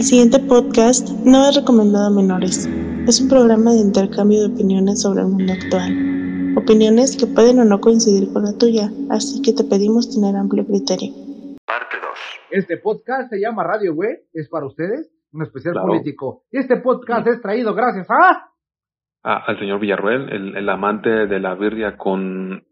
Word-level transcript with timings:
El 0.00 0.06
siguiente 0.06 0.38
podcast 0.38 1.10
no 1.26 1.46
es 1.46 1.56
recomendado 1.56 2.06
a 2.06 2.10
menores. 2.10 2.66
Es 3.06 3.20
un 3.20 3.28
programa 3.28 3.72
de 3.72 3.80
intercambio 3.80 4.40
de 4.40 4.54
opiniones 4.54 5.02
sobre 5.02 5.20
el 5.20 5.26
mundo 5.26 5.52
actual. 5.52 6.56
Opiniones 6.56 7.18
que 7.18 7.26
pueden 7.26 7.58
o 7.60 7.66
no 7.66 7.82
coincidir 7.82 8.32
con 8.32 8.44
la 8.44 8.56
tuya, 8.56 8.88
así 9.10 9.42
que 9.42 9.52
te 9.52 9.62
pedimos 9.62 10.08
tener 10.08 10.36
amplio 10.36 10.64
criterio. 10.64 11.12
Parte 11.66 11.96
2. 12.00 12.10
Este 12.52 12.78
podcast 12.78 13.28
se 13.28 13.40
llama 13.42 13.62
Radio 13.62 13.94
Güey, 13.94 14.16
es 14.32 14.48
para 14.48 14.64
ustedes, 14.64 15.12
un 15.34 15.42
especial 15.42 15.74
Claro. 15.74 15.88
político. 15.88 16.44
Y 16.50 16.60
este 16.60 16.78
podcast 16.78 17.26
es 17.26 17.42
traído 17.42 17.74
gracias 17.74 18.06
a... 18.08 18.48
Ah, 19.22 19.44
al 19.48 19.58
señor 19.58 19.80
Villarruel, 19.80 20.30
el, 20.32 20.56
el 20.56 20.68
amante 20.70 21.10
de 21.10 21.40
la 21.40 21.54
birria 21.56 21.98
con, 21.98 22.64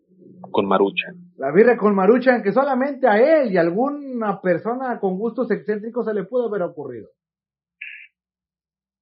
con 0.50 0.64
marucha. 0.66 1.08
La 1.36 1.52
birra 1.52 1.76
con 1.76 1.94
Maruchan, 1.94 2.42
que 2.42 2.52
solamente 2.52 3.06
a 3.06 3.18
él 3.18 3.52
y 3.52 3.58
a 3.58 3.60
alguna 3.60 4.40
persona 4.40 4.98
con 4.98 5.18
gustos 5.18 5.50
excéntricos 5.50 6.06
se 6.06 6.14
le 6.14 6.24
pudo 6.24 6.48
haber 6.48 6.62
ocurrido. 6.62 7.08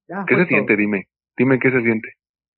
Ya, 0.08 0.24
¿Qué 0.26 0.36
se 0.36 0.46
siente? 0.46 0.76
Dime, 0.76 1.06
dime 1.36 1.58
qué 1.58 1.70
se 1.70 1.80
siente. 1.82 2.08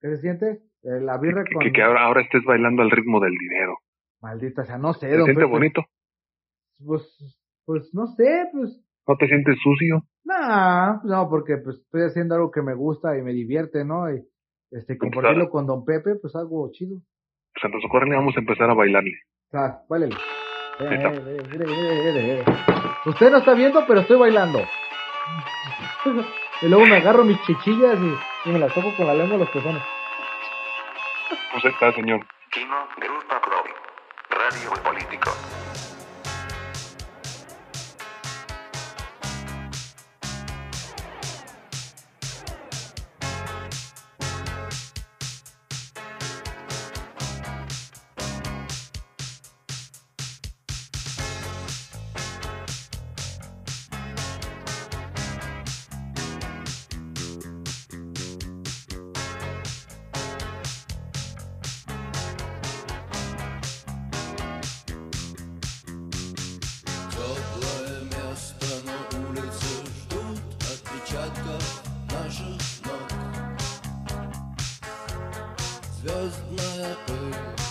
¿Qué 0.02 0.10
se 0.10 0.18
siente? 0.18 0.46
Eh, 0.84 1.00
la 1.02 1.18
birra 1.18 1.44
Que, 1.44 1.54
con... 1.54 1.64
que, 1.64 1.72
que 1.72 1.82
ahora, 1.82 2.04
ahora 2.04 2.22
estés 2.22 2.44
bailando 2.44 2.82
al 2.82 2.92
ritmo 2.92 3.20
del 3.20 3.34
dinero. 3.34 3.78
Maldita 4.22 4.64
sea, 4.66 4.78
no 4.78 4.94
sé, 4.94 5.08
¿Te 5.08 5.16
siente 5.16 5.34
Pepe. 5.34 5.46
bonito? 5.46 5.86
Pues, 6.86 7.04
pues 7.66 7.90
no 7.94 8.08
sé, 8.08 8.50
pues... 8.52 8.84
¿No 9.08 9.16
te 9.16 9.28
sientes 9.28 9.58
sucio? 9.64 10.04
Nah, 10.26 11.00
no, 11.04 11.30
porque 11.30 11.58
pues 11.58 11.78
estoy 11.78 12.02
haciendo 12.04 12.36
algo 12.36 12.52
que 12.52 12.62
me 12.62 12.73
gusta 12.76 13.18
y 13.18 13.22
me 13.22 13.32
divierte, 13.32 13.86
¿no? 13.86 14.12
Y 14.14 14.22
este, 14.72 14.98
compartirlo 14.98 15.50
con 15.50 15.66
don 15.66 15.86
Pepe, 15.86 16.16
pues 16.22 16.36
algo 16.36 16.70
chido. 16.73 16.98
Pues 17.54 17.64
entonces 17.64 17.90
córrele, 17.90 18.18
vamos 18.18 18.36
a 18.36 18.42
empezar 18.42 18.70
a 18.70 18.73
bailarle. 18.73 19.14
O 19.48 19.52
sea, 19.52 19.80
báilele. 19.88 20.16
Eh, 20.80 20.90
eh, 20.92 21.38
eh, 21.54 22.14
mire. 22.14 22.44
Usted 23.06 23.32
no 23.32 23.38
está 23.38 23.54
viendo, 23.54 23.86
pero 23.88 24.02
estoy 24.02 24.18
bailando. 24.20 24.59
y 26.61 26.67
luego 26.67 26.85
me 26.85 26.97
agarro 26.97 27.23
mis 27.23 27.41
chichillas 27.43 27.97
y, 27.99 28.49
y 28.49 28.52
me 28.52 28.59
las 28.59 28.73
toco 28.73 28.94
con 28.95 29.08
la 29.08 29.13
lengua 29.13 29.36
a 29.36 29.39
los 29.39 29.50
pezones. 29.50 29.83
Pues 31.52 31.66
ahí 31.66 31.72
está, 31.72 31.91
señor. 31.94 32.25
Kino 32.52 32.88
Grupa 32.97 33.41
Provi. 33.41 33.72
Radio 34.30 34.72
y 34.75 34.80
Político. 34.80 35.31
shepherd. 76.78 77.67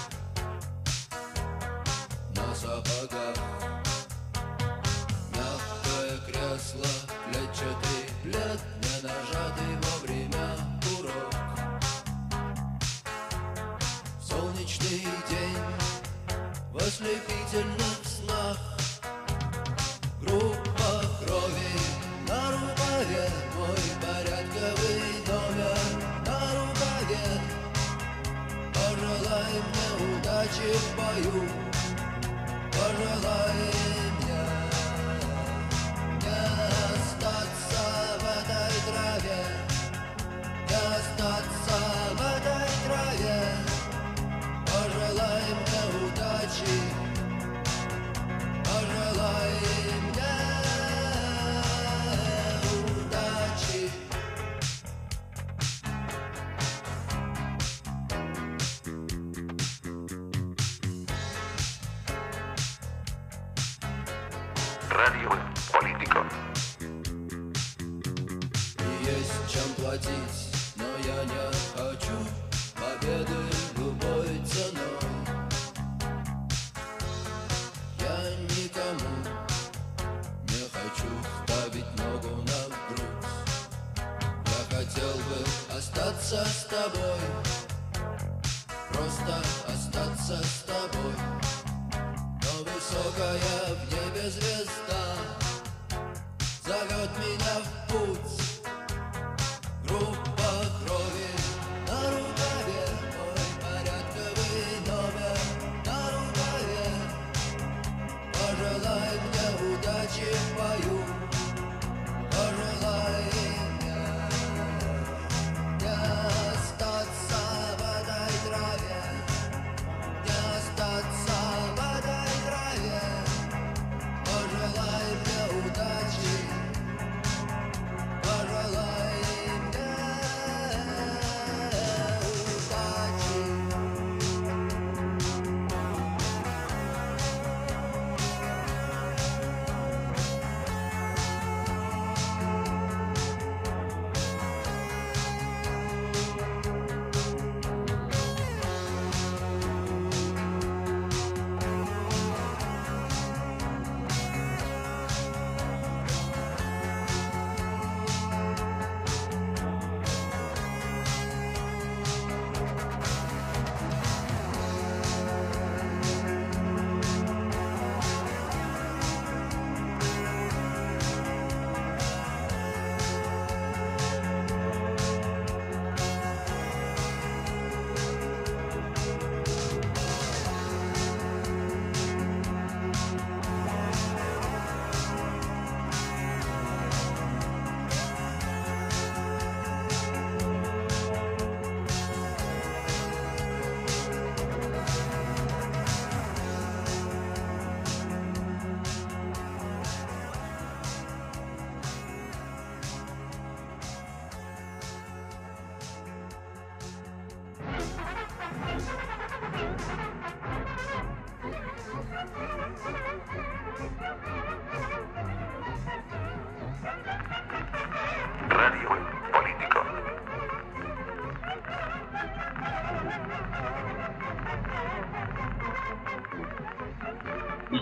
alive 33.05 33.86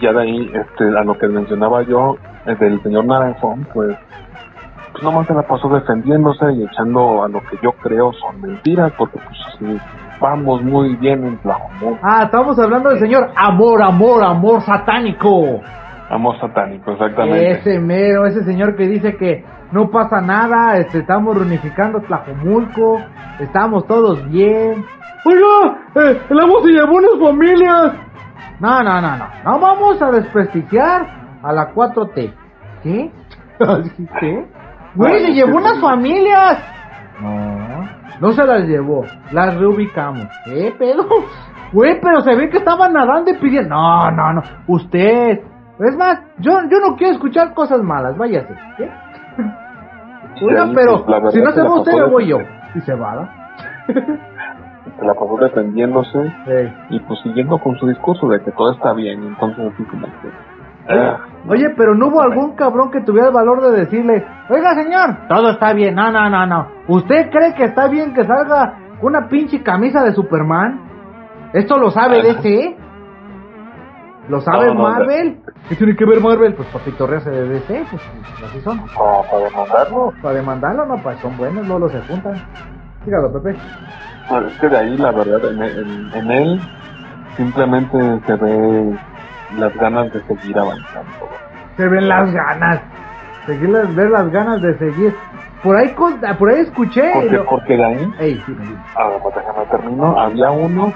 ya 0.05 0.13
de 0.13 0.23
ahí, 0.23 0.53
este, 0.55 0.85
a 0.97 1.03
lo 1.03 1.17
que 1.19 1.27
mencionaba 1.29 1.83
yo, 1.83 2.17
eh, 2.47 2.55
del 2.61 2.83
señor 2.83 3.07
Naranjo, 3.07 3.57
pues, 3.73 3.97
pues 4.93 5.03
nomás 5.03 5.27
se 5.27 5.35
la 5.35 5.43
pasó 5.43 5.69
defendiéndose 5.69 6.53
y 6.53 6.65
echando 6.65 7.25
a 7.25 7.29
lo 7.29 7.41
que 7.41 7.59
yo 7.63 7.73
creo 7.73 8.13
son 8.13 8.41
mentiras, 8.41 8.93
porque 8.99 9.19
pues 9.19 9.39
sí, 9.59 9.81
vamos 10.21 10.63
muy 10.63 10.95
bien 10.97 11.25
en 11.25 11.39
Tlajomulco. 11.39 11.99
Ah, 12.03 12.25
estamos 12.25 12.59
hablando 12.59 12.91
del 12.91 12.99
señor 12.99 13.31
Amor, 13.35 13.83
Amor, 13.83 14.23
Amor 14.23 14.61
Satánico. 14.61 15.61
Amor 16.11 16.39
satánico, 16.39 16.93
exactamente. 16.93 17.51
Ese 17.53 17.81
mero, 17.81 18.27
ese 18.27 18.45
señor 18.45 18.77
que 18.77 18.87
dice 18.87 19.17
que 19.17 19.43
no 19.73 19.91
pasa 19.91 20.21
nada, 20.21 20.77
este, 20.77 20.99
estamos 20.99 21.35
reunificando 21.37 22.01
Tlajomulco, 22.01 23.01
estamos 23.41 23.87
todos 23.87 24.23
bien. 24.31 24.85
Oiga, 25.25 25.79
eh, 25.97 26.21
el 26.29 26.41
agua 26.41 26.61
se 26.63 26.73
llevó 26.73 26.93
unas 26.93 27.19
familias. 27.19 27.93
No, 28.61 28.83
no, 28.83 29.01
no, 29.01 29.17
no, 29.17 29.27
no 29.45 29.59
vamos 29.59 30.01
a 30.01 30.11
desprestigiar 30.11 31.07
a 31.43 31.53
la 31.53 31.75
4T. 31.75 32.33
¿Qué? 32.83 33.11
¿Qué? 34.21 34.47
Güey, 34.95 35.27
se 35.27 35.33
llevó 35.33 35.57
unas 35.57 35.81
familias. 35.81 36.63
No, 37.21 37.89
no 38.21 38.33
se 38.33 38.45
las 38.45 38.65
llevó, 38.65 39.05
las 39.33 39.57
reubicamos. 39.57 40.29
¿Qué 40.45 40.75
pedo? 40.79 41.07
Güey, 41.73 42.01
pero 42.01 42.21
se 42.21 42.35
ve 42.35 42.49
que 42.49 42.59
estaban 42.59 42.93
nadando 42.93 43.31
y 43.31 43.35
pidiendo. 43.35 43.75
No, 43.75 44.11
no, 44.11 44.35
no, 44.35 44.43
usted. 44.69 45.41
Es 45.81 45.97
más, 45.97 46.21
yo, 46.39 46.53
yo 46.71 46.79
no 46.79 46.97
quiero 46.97 47.15
escuchar 47.15 47.53
cosas 47.55 47.83
malas, 47.83 48.17
váyase. 48.17 48.55
¿Qué? 48.77 48.89
Pero 50.75 51.31
si 51.31 51.41
no 51.41 51.51
se 51.53 51.63
va 51.63 51.75
usted, 51.75 51.93
me 51.93 52.09
voy 52.09 52.29
yo. 52.29 52.39
Y 52.75 52.81
se 52.81 52.95
va, 52.95 53.15
¿no? 53.15 53.29
Se 54.99 55.05
la 55.05 55.15
pasó 55.15 55.37
defendiéndose 55.41 56.33
y 56.91 57.01
pues 57.01 57.19
siguiendo 57.23 57.59
con 57.59 57.77
su 57.79 57.87
discurso 57.87 58.29
de 58.29 58.41
que 58.43 58.53
todo 58.53 58.73
está 58.73 58.93
bien, 58.93 59.23
entonces 59.23 59.73
así 59.73 59.83
como 59.85 60.07
que... 60.07 60.29
ah, 60.89 61.19
Oye, 61.49 61.71
pero 61.77 61.95
no 61.95 62.09
hubo 62.09 62.23
algún 62.23 62.55
cabrón 62.55 62.91
que 62.91 63.01
tuviera 63.01 63.29
el 63.29 63.35
valor 63.35 63.61
de 63.63 63.81
decirle, 63.81 64.25
oiga 64.49 64.75
señor, 64.75 65.27
todo 65.29 65.51
está 65.51 65.73
bien, 65.73 65.95
no, 65.95 66.11
no, 66.13 66.29
no, 66.31 66.47
no. 66.47 66.69
¿Usted 66.89 67.31
cree 67.31 67.55
que 67.55 67.65
está 67.65 67.89
bien 67.89 68.15
que 68.15 68.25
salga 68.25 68.75
una 69.03 69.29
pinche 69.29 69.63
camisa 69.63 70.03
de 70.05 70.13
Superman? 70.13 70.81
¿Esto 71.53 71.79
lo 71.79 71.91
sabe. 71.91 72.23
DC? 72.23 72.77
¿Lo 74.29 74.41
sabe 74.41 74.69
No, 74.69 74.75
no, 74.75 74.83
Marvel? 74.83 75.39
¿Qué 75.69 75.77
tiene 75.77 75.95
que 75.97 76.05
ver 76.07 76.21
Marvel? 76.21 76.55
Pues 76.55 76.69
para 76.69 76.85
pitorrearse 76.85 77.31
de 77.31 77.49
DC, 77.49 77.85
pues 77.91 78.03
así 78.45 78.61
son. 78.61 78.81
para, 78.87 79.23
para 79.31 79.45
demandarlo, 79.45 80.13
Para 80.23 80.35
demandarlo, 80.35 80.87
no, 80.87 80.97
pues 81.03 81.19
son 81.19 81.37
buenos, 81.37 81.67
no 81.67 81.79
los 81.79 81.93
se 81.93 82.01
juntan. 82.03 82.35
Dígalo, 83.05 83.33
Pepe. 83.35 83.59
Pues 84.27 84.45
es 84.53 84.59
que 84.61 84.69
de 84.69 84.79
ahí 84.79 84.97
la 84.97 85.13
verdad 85.13 85.51
en, 85.51 85.63
en- 85.63 86.11
en 86.15 86.31
él 86.31 86.61
simplemente 87.37 87.97
se 88.27 88.37
ve 88.37 88.99
las 89.51 89.73
ganas 89.75 90.11
de 90.13 90.23
seguir 90.25 90.59
avanzando. 90.59 91.13
Se 91.77 91.89
ven 91.89 92.09
las 92.09 92.33
ganas. 92.33 92.83
Seguir 93.47 93.69
las, 93.69 93.95
ver 93.95 94.11
las 94.11 94.31
ganas 94.31 94.61
de 94.63 94.79
seguir. 94.79 95.15
Por 95.63 95.77
ahí, 95.77 95.95
con- 95.95 96.21
por 96.39 96.49
ahí 96.51 96.61
escuché. 96.61 97.03
Porque, 97.13 97.37
lo- 97.37 97.47
porque 97.47 97.77
de 97.77 97.85
ahí, 97.85 98.15
Ey, 98.21 98.45
dime, 98.47 98.65
dime. 98.65 98.83
a 98.95 99.09
ver, 99.09 99.19
pues 99.23 99.35
déjame 99.35 99.67
termino, 99.71 100.19
había 100.19 100.51
uno, 100.51 100.93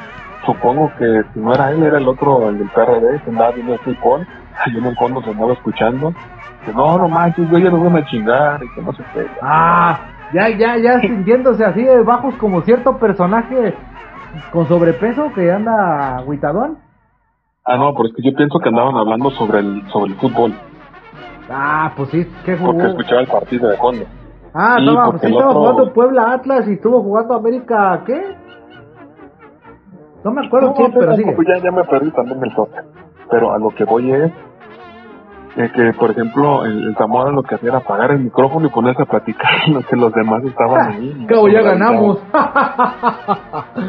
supongo 0.47 0.93
que 0.95 1.23
si 1.33 1.41
no 1.41 1.53
era 1.55 1.71
él, 1.73 1.83
era 1.83 1.99
el 1.99 2.09
otro, 2.09 2.49
el 2.49 2.59
del 2.59 2.69
PRD, 2.71 3.21
que 3.23 3.31
andaba 3.31 3.53
viendo 3.53 3.75
el 3.75 3.81
fútbol, 3.85 4.27
ahí 4.65 4.77
en 4.79 4.87
el 4.87 4.95
fondo 4.97 5.23
se 5.23 5.31
andaba 5.31 5.53
escuchando, 5.53 6.13
que 6.65 6.73
no, 6.73 6.99
no 6.99 7.09
manches, 7.09 7.49
güey, 7.49 7.63
ya 7.65 7.71
nos 7.71 7.83
van 7.83 7.97
a 7.97 8.05
chingar, 8.05 8.63
y 8.65 8.69
que 8.71 8.83
no 8.83 8.93
se 8.93 9.03
pega. 9.05 9.35
Ah, 9.43 10.01
ya, 10.33 10.49
ya, 10.51 10.77
ya 10.79 11.01
sintiéndose 11.01 11.65
así 11.65 11.83
de 11.83 12.03
bajos 12.03 12.35
como 12.37 12.63
cierto 12.63 12.99
personaje 12.99 13.75
con 14.53 14.67
sobrepeso 14.69 15.33
que 15.35 15.51
anda 15.51 16.19
agüitadón. 16.19 16.79
Ah, 17.65 17.77
no, 17.77 17.93
pero 17.95 18.09
es 18.09 18.15
que 18.15 18.23
yo 18.23 18.37
pienso 18.37 18.59
que 18.61 18.69
andaban 18.69 18.97
hablando 18.97 19.31
sobre 19.31 19.59
el, 19.61 19.83
sobre 19.91 20.13
el 20.13 20.19
fútbol, 20.19 20.55
Ah, 21.51 21.93
pues 21.97 22.11
sí, 22.11 22.25
¿qué 22.45 22.57
porque 22.57 22.79
jugó? 22.79 22.89
escuchaba 22.89 23.21
el 23.23 23.27
partido 23.27 23.69
de 23.69 23.77
fondo. 23.79 24.05
Ah, 24.55 24.77
Sí, 24.79 24.87
estaba, 24.89 25.05
porque 25.07 25.27
sí, 25.27 25.33
estaba 25.33 25.51
otro- 25.51 25.61
jugando 25.61 25.93
Puebla 25.93 26.33
Atlas 26.33 26.69
y 26.69 26.73
estuvo 26.73 27.03
jugando 27.03 27.35
América, 27.35 28.03
¿qué? 28.07 28.35
No 30.25 30.31
me 30.33 30.47
acuerdo 30.47 30.69
No, 30.69 30.75
quién, 30.75 30.93
pero 30.93 31.01
pero 31.01 31.17
sigue. 31.17 31.25
tampoco, 31.27 31.49
ya, 31.49 31.63
ya 31.63 31.71
me 31.71 31.85
perdí 31.85 32.11
también 32.11 32.45
el 32.45 32.55
toque. 32.55 32.77
Pero 33.31 33.53
a 33.53 33.59
lo 33.59 33.71
que 33.71 33.85
voy 33.85 34.11
es 34.13 34.33
eh, 35.57 35.71
que, 35.75 35.93
por 35.95 36.11
ejemplo, 36.11 36.65
el, 36.65 36.89
el 36.89 36.97
Zamora 36.97 37.31
lo 37.31 37.43
que 37.43 37.55
hacía 37.55 37.71
era 37.71 37.79
apagar 37.79 38.11
el 38.13 38.21
micrófono 38.21 38.67
y 38.67 38.71
ponerse 38.71 39.03
a 39.03 39.07
platicar 39.07 39.51
lo 39.69 39.81
que 39.83 39.97
los 39.97 40.13
demás 40.13 40.45
estaban 40.45 40.93
ahí. 40.93 41.27
Cabo, 41.29 41.49
ya 41.49 41.63
ganamos. 41.63 42.19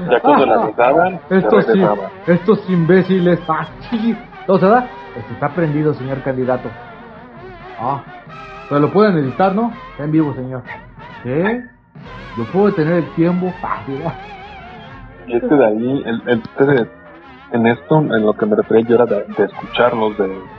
Ya 0.10 0.20
cuando 0.22 0.46
la 0.46 1.20
Estos 1.30 1.66
sí, 1.66 1.82
estos 2.28 2.70
imbéciles. 2.70 3.40
Ah, 3.48 3.68
sí. 3.90 4.18
¿Todo 4.48 4.60
se 4.60 4.68
da? 4.68 4.88
Este 5.16 5.34
está 5.34 5.50
prendido, 5.50 5.94
señor 5.94 6.22
candidato. 6.24 6.70
Ah, 7.80 8.02
pero 8.68 8.82
lo 8.82 8.92
pueden 8.92 9.18
editar, 9.18 9.54
¿no? 9.54 9.72
Está 9.92 10.06
en 10.06 10.12
vivo, 10.12 10.34
señor. 10.34 10.64
¿Qué? 11.24 11.62
¿Yo 12.38 12.46
puedo 12.52 12.68
detener 12.68 12.94
el 12.96 13.10
tiempo? 13.16 13.54
Ah, 13.62 13.84
ah. 14.06 14.14
Y 15.28 15.36
este 15.36 15.56
de 15.56 15.66
ahí, 15.66 16.04
el, 16.06 16.24
el, 16.26 16.40
este, 16.40 16.90
en 17.52 17.68
esto, 17.68 18.00
en 18.00 18.26
lo 18.26 18.34
que 18.34 18.46
me 18.46 18.56
refería 18.56 18.86
yo 18.88 18.96
era 18.96 19.06
de, 19.06 19.24
de 19.26 19.44
escucharlos, 19.44 20.18
de, 20.18 20.59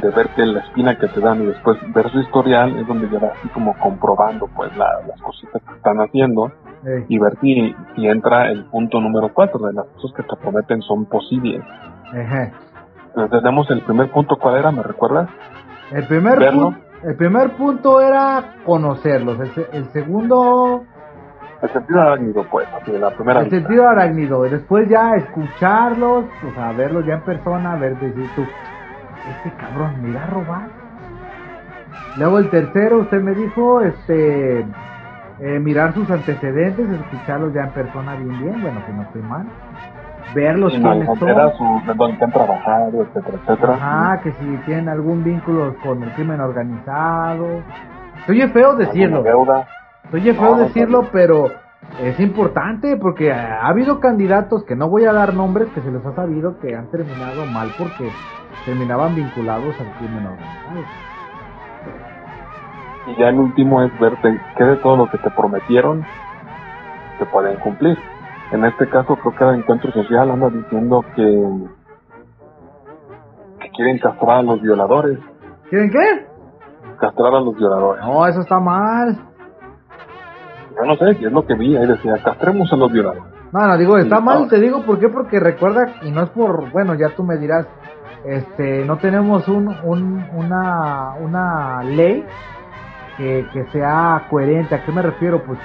de 0.00 0.10
ver 0.10 0.28
que 0.30 0.44
la 0.46 0.60
espina 0.60 0.96
que 0.98 1.08
te 1.08 1.20
dan 1.20 1.42
y 1.42 1.46
después 1.46 1.76
ver 1.94 2.10
su 2.10 2.20
historial 2.20 2.76
es 2.78 2.86
donde 2.86 3.08
ya 3.10 3.18
vas 3.18 3.32
así 3.38 3.48
como 3.48 3.76
comprobando 3.78 4.48
pues 4.56 4.74
la- 4.76 5.00
las 5.06 5.20
cositas 5.20 5.62
que 5.62 5.74
están 5.76 5.98
haciendo 5.98 6.50
y 7.08 7.18
ver 7.18 7.36
si, 7.40 7.74
si 7.94 8.06
entra 8.06 8.50
el 8.50 8.64
punto 8.66 9.00
número 9.00 9.32
cuatro 9.34 9.58
de 9.66 9.72
las 9.72 9.86
cosas 9.86 10.12
que 10.16 10.22
te 10.22 10.36
prometen 10.36 10.80
son 10.82 11.06
posibles. 11.06 11.62
Entonces 13.08 13.42
tenemos 13.42 13.70
el 13.70 13.82
primer 13.82 14.10
punto, 14.10 14.36
¿cuál 14.36 14.56
era? 14.56 14.70
¿Me 14.70 14.82
recuerdas? 14.82 15.28
El 15.90 16.06
primer, 16.06 16.38
Verlo. 16.38 16.74
el 17.02 17.16
primer 17.16 17.50
punto 17.56 18.00
era 18.00 18.54
conocerlos. 18.64 19.38
El, 19.40 19.66
el 19.72 19.84
segundo, 19.92 20.84
El 21.62 21.68
sentido 21.70 22.00
arácnido, 22.00 22.44
pues, 22.50 22.68
la 23.00 23.10
primera 23.10 23.40
el 23.40 23.46
vista. 23.46 23.58
sentido 23.60 23.88
arácnido. 23.88 24.46
Y 24.46 24.50
después 24.50 24.88
ya 24.88 25.14
escucharlos, 25.16 26.24
o 26.48 26.54
sea, 26.54 26.72
verlos 26.72 27.04
ya 27.06 27.14
en 27.14 27.22
persona, 27.22 27.74
ver, 27.76 27.98
decir 27.98 28.28
tú, 28.36 28.44
este 29.30 29.52
cabrón 29.56 30.02
me 30.02 30.10
irá 30.10 30.24
a 30.24 30.26
robar. 30.26 30.68
Luego 32.16 32.38
el 32.38 32.50
tercero, 32.50 32.98
usted 32.98 33.20
me 33.20 33.32
dijo, 33.34 33.80
este, 33.80 34.60
eh, 35.40 35.58
mirar 35.60 35.94
sus 35.94 36.10
antecedentes, 36.10 36.88
escucharlos 36.90 37.52
ya 37.54 37.62
en 37.62 37.70
persona 37.70 38.14
bien, 38.16 38.38
bien, 38.40 38.62
bueno, 38.62 38.84
que 38.86 38.92
no 38.92 39.02
estoy 39.02 39.22
mal. 39.22 39.46
Verlos 40.34 40.78
no, 40.78 40.90
quiénes 40.90 41.18
son. 41.18 41.52
su, 41.56 41.94
dónde 41.94 42.24
han 42.24 42.32
trabajado, 42.32 43.02
etcétera, 43.02 43.38
etcétera. 43.42 43.74
Ajá, 43.74 44.20
que 44.22 44.32
si 44.32 44.44
tienen 44.66 44.88
algún 44.88 45.24
vínculo 45.24 45.74
con 45.82 46.02
el 46.02 46.12
crimen 46.12 46.40
organizado. 46.40 47.62
Oye 48.28 48.48
feo 48.48 48.74
decirlo, 48.76 49.24
oye 50.12 50.32
No, 50.34 50.38
feo 50.40 50.56
no, 50.56 50.62
decirlo, 50.64 51.02
no. 51.02 51.08
pero 51.12 51.50
es 52.00 52.20
importante 52.20 52.96
porque 52.96 53.32
ha 53.32 53.66
habido 53.66 53.98
candidatos 54.00 54.64
que 54.64 54.76
no 54.76 54.88
voy 54.88 55.04
a 55.04 55.12
dar 55.12 55.34
nombres 55.34 55.68
que 55.70 55.80
se 55.80 55.90
les 55.90 56.04
ha 56.04 56.14
sabido 56.14 56.58
que 56.60 56.76
han 56.76 56.90
terminado 56.90 57.44
mal 57.46 57.70
porque 57.76 58.10
terminaban 58.64 59.14
vinculados 59.14 59.74
al 59.80 59.92
crimen 59.98 60.26
organizado. 60.26 60.80
Y 63.06 63.16
ya 63.18 63.28
el 63.28 63.38
último 63.38 63.82
es 63.82 63.98
verte 63.98 64.40
qué 64.56 64.64
de 64.64 64.76
todo 64.76 64.96
lo 64.96 65.10
que 65.10 65.18
te 65.18 65.30
prometieron 65.30 66.04
te 67.18 67.26
pueden 67.26 67.58
cumplir. 67.60 67.98
En 68.52 68.64
este 68.64 68.88
caso 68.88 69.16
creo 69.16 69.34
que 69.34 69.44
el 69.44 69.60
encuentro 69.60 69.90
social 69.92 70.30
anda 70.30 70.50
diciendo 70.50 71.04
que, 71.16 71.68
que 73.60 73.70
quieren 73.70 73.98
castrar 73.98 74.38
a 74.38 74.42
los 74.42 74.60
violadores. 74.60 75.18
¿Quieren 75.68 75.90
qué? 75.90 76.26
Castrar 76.98 77.34
a 77.34 77.40
los 77.40 77.56
violadores. 77.56 78.04
No, 78.04 78.26
eso 78.26 78.40
está 78.40 78.60
mal. 78.60 79.27
Yo 80.78 80.86
no 80.86 80.96
sé, 80.96 81.10
es 81.10 81.32
lo 81.32 81.44
que 81.46 81.54
vi, 81.54 81.76
ahí 81.76 81.86
decía, 81.86 82.18
castremos 82.24 82.72
a 82.72 82.76
los 82.76 82.92
violadores. 82.92 83.24
No, 83.52 83.66
no, 83.66 83.78
digo, 83.78 83.98
está 83.98 84.18
Sí, 84.18 84.22
mal, 84.22 84.42
no. 84.42 84.48
te 84.48 84.60
digo 84.60 84.84
por 84.84 84.98
qué, 85.00 85.08
porque 85.08 85.40
recuerda, 85.40 85.86
y 86.02 86.10
no 86.10 86.22
es 86.22 86.30
por, 86.30 86.70
bueno, 86.70 86.94
ya 86.94 87.10
tú 87.16 87.24
me 87.24 87.36
dirás, 87.36 87.66
este, 88.24 88.84
no 88.84 88.96
tenemos 88.98 89.48
un, 89.48 89.68
un, 89.84 90.24
una, 90.34 91.14
una 91.20 91.82
ley 91.84 92.24
que, 93.16 93.46
que 93.52 93.64
sea 93.72 94.24
coherente, 94.30 94.74
¿a 94.74 94.84
qué 94.84 94.92
me 94.92 95.02
refiero? 95.02 95.42
Pues 95.44 95.58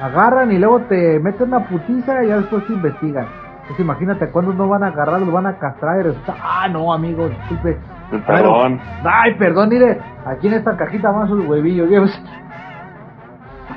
agarran 0.00 0.52
y 0.52 0.58
luego 0.58 0.80
te 0.82 1.18
meten 1.20 1.48
una 1.48 1.66
putiza 1.68 2.24
y 2.24 2.28
ya 2.28 2.36
después 2.38 2.66
te 2.66 2.72
investigan. 2.72 3.26
Pues 3.66 3.78
imagínate, 3.80 4.30
cuando 4.30 4.52
no 4.54 4.68
van 4.68 4.82
a 4.82 4.88
agarrar, 4.88 5.20
los 5.20 5.32
van 5.32 5.46
a 5.46 5.58
castrar 5.58 6.00
y 6.00 6.04
resulta, 6.04 6.34
ah, 6.42 6.68
no, 6.68 6.92
amigo, 6.92 7.28
disculpe. 7.28 7.78
Perdón. 8.26 8.80
Ay, 9.04 9.34
perdón, 9.34 9.68
mire, 9.68 10.00
aquí 10.24 10.48
en 10.48 10.54
esta 10.54 10.76
cajita 10.76 11.10
van 11.10 11.28
sus 11.28 11.44
huevillos. 11.46 11.88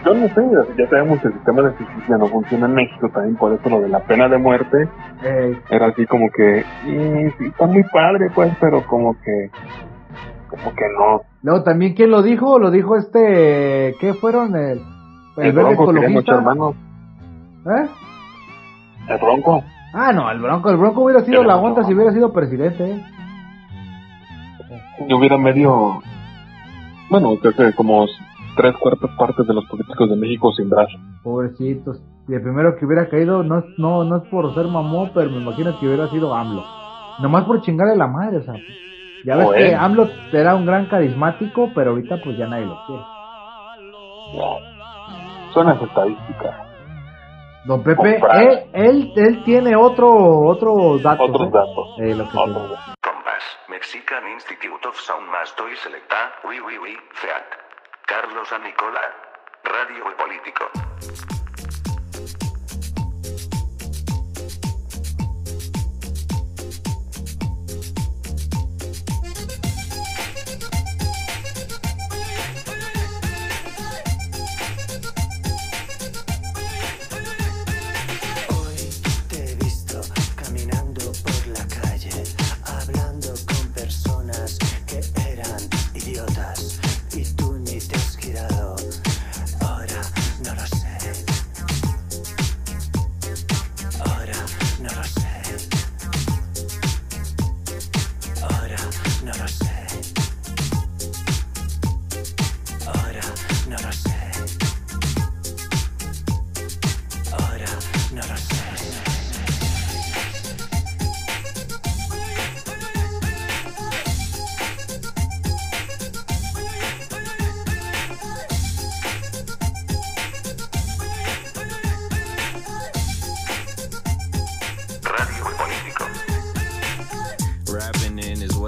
Yo 0.05 0.13
no 0.13 0.27
sé, 0.29 0.41
ya 0.77 0.89
sabemos 0.89 1.19
que 1.21 1.27
el 1.27 1.33
sistema 1.33 1.61
de 1.63 1.69
justicia 1.71 2.17
no 2.17 2.25
funciona 2.27 2.65
en 2.65 2.73
México, 2.73 3.09
también 3.13 3.35
por 3.35 3.53
eso 3.53 3.69
lo 3.69 3.81
de 3.81 3.89
la 3.89 3.99
pena 3.99 4.27
de 4.29 4.37
muerte 4.37 4.87
Eh, 5.23 5.59
era 5.69 5.87
así 5.87 6.05
como 6.07 6.29
que, 6.31 6.63
"Mm, 6.85 7.29
sí, 7.37 7.45
está 7.47 7.67
muy 7.67 7.83
padre 7.83 8.29
pues, 8.33 8.51
pero 8.59 8.81
como 8.87 9.13
que, 9.21 9.51
como 10.49 10.73
que 10.75 10.85
no. 10.97 11.21
Luego 11.43 11.63
también, 11.63 11.93
¿quién 11.93 12.09
lo 12.09 12.21
dijo? 12.23 12.57
Lo 12.57 12.71
dijo 12.71 12.95
este, 12.97 13.95
¿qué 13.99 14.13
fueron? 14.15 14.55
El, 14.55 14.79
el, 15.37 15.45
El 15.45 15.51
Bronco 15.53 15.91
hermanos. 16.31 16.75
¿Eh? 17.65 17.87
El 19.09 19.17
Bronco. 19.19 19.63
Ah, 19.93 20.11
no, 20.13 20.31
el 20.31 20.39
Bronco, 20.39 20.69
el 20.71 20.77
Bronco 20.77 21.01
hubiera 21.01 21.21
sido 21.25 21.43
la 21.43 21.57
onda 21.57 21.83
si 21.83 21.93
hubiera 21.93 22.11
sido 22.13 22.31
presidente, 22.31 22.91
¿eh? 22.91 23.03
y 25.07 25.13
hubiera 25.13 25.37
medio, 25.37 26.01
bueno, 27.09 27.35
creo 27.41 27.53
que 27.53 27.73
como 27.73 28.05
tres 28.55 28.75
cuartas 28.77 29.09
partes 29.17 29.47
de 29.47 29.53
los 29.53 29.65
políticos 29.65 30.09
de 30.09 30.15
México 30.15 30.51
sin 30.53 30.69
brazo. 30.69 30.97
Pobrecitos. 31.23 32.01
Y 32.27 32.33
el 32.33 32.41
primero 32.41 32.75
que 32.77 32.85
hubiera 32.85 33.09
caído 33.09 33.43
no 33.43 33.59
es, 33.59 33.65
no, 33.77 34.03
no 34.03 34.17
es 34.17 34.23
por 34.29 34.53
ser 34.53 34.67
mamón, 34.67 35.11
pero 35.13 35.29
me 35.29 35.37
imagino 35.37 35.77
que 35.79 35.87
hubiera 35.87 36.07
sido 36.09 36.33
AMLO. 36.33 36.63
Nomás 37.19 37.45
por 37.45 37.61
chingarle 37.61 37.95
la 37.95 38.07
madre, 38.07 38.37
o 38.37 38.43
sea. 38.43 38.55
Ya 39.25 39.35
ves 39.35 39.49
que 39.51 39.75
AMLO 39.75 40.09
era 40.31 40.55
un 40.55 40.65
gran 40.65 40.87
carismático, 40.87 41.69
pero 41.75 41.91
ahorita 41.91 42.17
pues 42.23 42.37
ya 42.37 42.47
nadie 42.47 42.65
lo 42.65 42.77
quiere. 42.85 43.03
Son 45.53 45.67
las 45.67 45.81
estadísticas. 45.81 46.55
Don 47.65 47.83
Pepe, 47.83 48.19
él, 48.33 48.59
él, 48.73 49.13
él 49.15 49.43
tiene 49.43 49.75
otro, 49.75 50.09
otro 50.47 50.97
dato. 50.97 51.23
Otros 51.23 51.47
¿eh? 51.47 51.51
datos. 51.51 51.87
Eh, 51.99 52.15
lo 52.15 52.27
que 52.27 52.37
Otros 52.37 52.69
datos. 52.71 52.95
Compass, 53.03 53.43
Mexican 53.69 54.27
Institute 54.33 54.87
of 54.87 54.95
Sound 54.95 55.29
Mastery 55.29 55.75
Selecta, 55.75 56.31
oui 56.47 56.55
oui 56.65 56.77
oui, 56.81 56.97
FEAC. 57.13 57.70
Carlos 58.11 58.51
Anicola, 58.51 58.99
Radio 59.63 60.17
Político. 60.17 60.69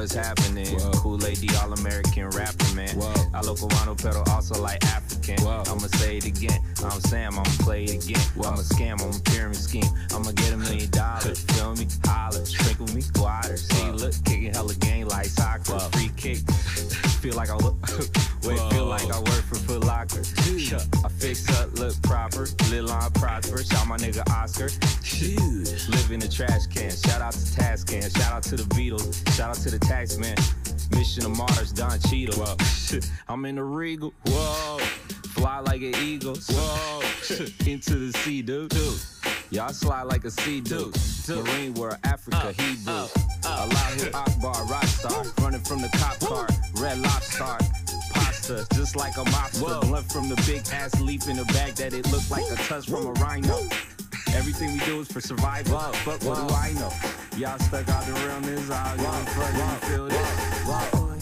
what's 0.03 0.13
happening. 0.13 0.79
Kool 0.95 1.25
Aid, 1.25 1.37
the 1.37 1.57
All 1.61 1.71
American 1.73 2.29
rapper, 2.31 2.75
man. 2.75 2.89
Whoa. 2.97 3.13
I 3.33 3.41
local 3.41 3.69
mono 3.69 3.95
pedal, 3.95 4.23
also 4.29 4.61
like 4.61 4.83
I'm 33.43 33.49
in 33.49 33.55
the 33.55 33.63
Regal. 33.65 34.13
Whoa. 34.27 34.77
Fly 35.35 35.59
like 35.59 35.81
an 35.81 35.93
eagle. 35.95 36.37
Whoa. 36.49 37.01
Into 37.69 37.95
the 37.95 38.17
sea, 38.19 38.41
dude. 38.41 38.73
Y'all 39.49 39.73
slide 39.73 40.03
like 40.03 40.23
a 40.23 40.31
sea 40.31 40.61
dude. 40.61 40.95
Marine 41.27 41.73
world, 41.73 41.97
Africa, 42.05 42.53
Hebrew. 42.53 43.05
Allahu 43.43 44.11
Akbar, 44.13 44.65
rock 44.67 44.85
star. 44.85 45.25
Running 45.41 45.59
from 45.59 45.81
the 45.81 45.89
cop 45.89 46.17
car. 46.21 46.47
Red 46.81 46.99
lobster. 46.99 47.57
Pasta, 48.13 48.65
just 48.75 48.95
like 48.95 49.17
a 49.17 49.25
mobster. 49.25 49.81
Blunt 49.89 50.09
from 50.09 50.29
the 50.29 50.41
big 50.47 50.61
ass 50.71 50.97
leaf 51.01 51.27
in 51.27 51.35
the 51.35 51.45
bag 51.45 51.73
that 51.73 51.91
it 51.91 52.09
looked 52.13 52.31
like 52.31 52.49
a 52.49 52.55
touch 52.63 52.89
from 52.89 53.07
a 53.07 53.11
rhino. 53.11 53.59
Everything 54.33 54.71
we 54.71 54.79
do 54.85 55.01
is 55.01 55.11
for 55.11 55.19
survival. 55.19 55.91
But 56.05 56.23
what 56.23 56.47
do 56.47 56.55
I 56.55 56.71
know? 56.79 56.93
Y'all 57.35 57.59
stuck 57.59 57.89
out 57.89 58.05
the 58.05 58.13
realness. 58.13 58.69
I'll 58.71 58.95
young 58.95 59.25
fucking 59.25 59.89
feel 59.89 60.07
this. 60.07 61.12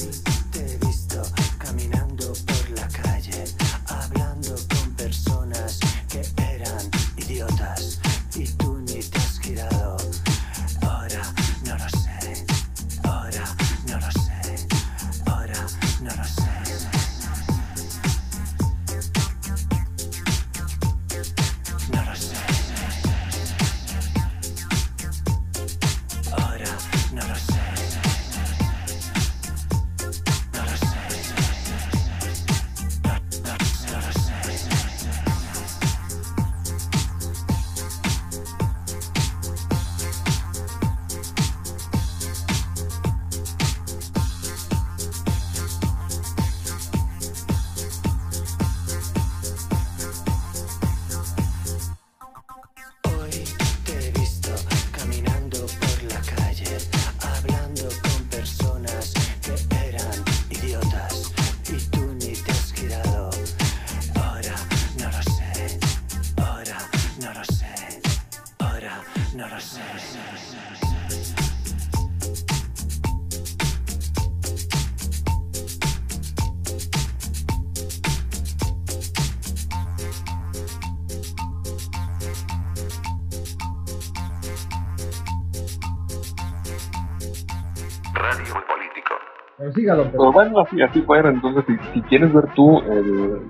Pero. 89.86 90.04
Pero 90.12 90.32
bueno, 90.32 90.60
así, 90.60 90.82
así 90.82 91.02
fuera. 91.02 91.30
Entonces, 91.30 91.64
si, 91.68 91.78
si 91.94 92.02
quieres 92.04 92.34
ver 92.34 92.46
tú 92.56 92.80
el. 92.80 93.42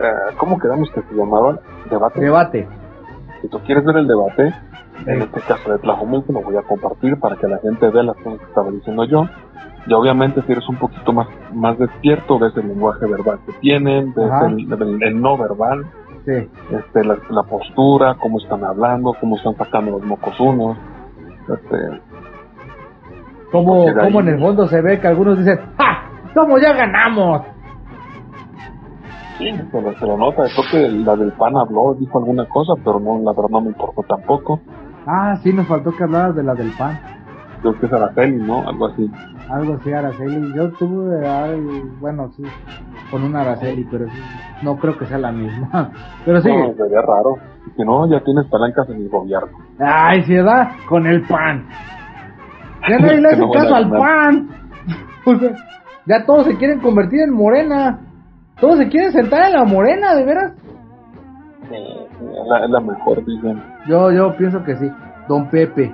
eh, 0.00 0.34
¿Cómo 0.38 0.58
quedamos 0.58 0.90
que 0.90 1.02
se 1.02 1.14
llamaba? 1.14 1.58
Debate. 1.90 2.20
Debate. 2.20 2.68
Si 3.42 3.48
tú 3.48 3.58
quieres 3.60 3.84
ver 3.84 3.96
el 3.98 4.08
debate, 4.08 4.52
en 5.06 5.22
este 5.22 5.40
caso 5.42 5.70
de 5.72 5.78
Tlajomulco, 5.78 6.32
lo 6.32 6.42
voy 6.42 6.56
a 6.56 6.62
compartir 6.62 7.18
para 7.20 7.36
que 7.36 7.46
la 7.46 7.58
gente 7.58 7.88
vea 7.88 8.02
las 8.02 8.16
cosas 8.16 8.40
que 8.40 8.46
estaba 8.46 8.70
diciendo 8.70 9.04
yo. 9.04 9.28
Y 9.86 9.92
obviamente, 9.94 10.42
si 10.42 10.52
eres 10.52 10.68
un 10.68 10.76
poquito 10.76 11.12
más, 11.12 11.28
más 11.54 11.78
despierto, 11.78 12.38
ves 12.38 12.54
el 12.56 12.68
lenguaje 12.68 13.06
verbal 13.06 13.38
que 13.46 13.52
tienen, 13.54 14.12
ves 14.12 14.30
el, 14.46 14.72
el- 14.82 15.02
el 15.02 15.20
no 15.20 15.38
verbal, 15.38 15.86
Sí. 16.26 16.46
este, 16.72 17.04
la, 17.04 17.16
la 17.30 17.42
postura, 17.44 18.16
cómo 18.20 18.38
están 18.38 18.62
hablando, 18.64 19.14
cómo 19.18 19.36
están 19.36 19.56
sacando 19.56 19.92
los 19.92 20.02
mocos 20.02 20.38
unos. 20.40 20.76
Este, 21.48 22.00
Como, 23.52 23.84
de 23.86 23.94
como 23.94 24.20
en 24.20 24.28
el 24.28 24.38
fondo 24.40 24.66
se 24.68 24.80
ve 24.82 25.00
que 25.00 25.06
algunos 25.08 25.38
dicen, 25.38 25.58
¡Ja! 25.78 26.02
¡Cómo 26.34 26.58
ya 26.58 26.72
ganamos! 26.74 27.42
sí, 29.38 29.50
se 29.70 29.80
lo, 29.80 29.94
se 29.98 30.06
lo 30.06 30.16
nota. 30.16 30.42
Creo 30.54 30.64
que 30.70 30.88
la 31.04 31.16
del 31.16 31.32
PAN 31.32 31.56
habló, 31.56 31.94
dijo 31.98 32.18
alguna 32.18 32.44
cosa, 32.46 32.74
pero 32.84 32.98
no, 33.00 33.18
la 33.20 33.32
verdad 33.32 33.48
no 33.50 33.60
me 33.60 33.68
importó 33.68 34.02
tampoco. 34.02 34.60
Ah, 35.06 35.36
sí, 35.42 35.52
nos 35.52 35.66
faltó 35.66 35.92
que 35.96 36.04
hablaras 36.04 36.34
de 36.34 36.42
la 36.42 36.54
del 36.54 36.70
pan. 36.76 36.98
Creo 37.62 37.78
que 37.78 37.86
es 37.86 37.92
Araceli, 37.92 38.36
¿no? 38.36 38.68
Algo 38.68 38.86
así. 38.86 39.10
Algo 39.50 39.74
así, 39.74 39.92
Araceli. 39.92 40.52
Yo 40.54 40.70
tuve, 40.72 41.26
al- 41.26 41.82
bueno, 42.00 42.30
sí, 42.36 42.42
con 43.10 43.22
una 43.24 43.40
Araceli, 43.40 43.84
pero 43.90 44.06
sí, 44.06 44.20
no 44.62 44.76
creo 44.76 44.96
que 44.98 45.06
sea 45.06 45.18
la 45.18 45.32
misma. 45.32 45.90
Pero 46.24 46.40
sí, 46.42 46.48
No, 46.50 46.74
sería 46.74 47.00
raro. 47.00 47.36
Si 47.76 47.82
no, 47.84 48.06
ya 48.10 48.20
tienes 48.24 48.46
palancas 48.46 48.88
en 48.90 48.96
el 48.96 49.08
gobierno. 49.08 49.56
ay, 49.78 50.22
se 50.24 50.42
da 50.42 50.76
con 50.88 51.06
el 51.06 51.22
pan. 51.22 51.64
Ya 52.98 52.98
nadie 52.98 53.20
le 53.20 53.28
hace 53.28 53.50
caso 53.52 53.74
al 53.74 53.90
pan. 53.90 54.48
O 55.26 55.36
sea, 55.36 55.50
ya 56.06 56.24
todos 56.24 56.46
se 56.46 56.56
quieren 56.56 56.80
convertir 56.80 57.20
en 57.20 57.34
morena. 57.34 57.98
Todos 58.60 58.78
se 58.78 58.88
quieren 58.88 59.12
sentar 59.12 59.46
en 59.46 59.52
la 59.52 59.64
morena, 59.64 60.14
de 60.14 60.24
veras. 60.24 60.52
Eh, 61.70 62.06
es, 62.10 62.48
la, 62.48 62.66
la 62.66 62.80
mejor, 62.80 63.24
dicen. 63.24 63.62
Yo, 63.86 64.10
yo 64.10 64.34
pienso 64.36 64.64
que 64.64 64.76
sí, 64.76 64.90
Don 65.28 65.48
Pepe. 65.50 65.92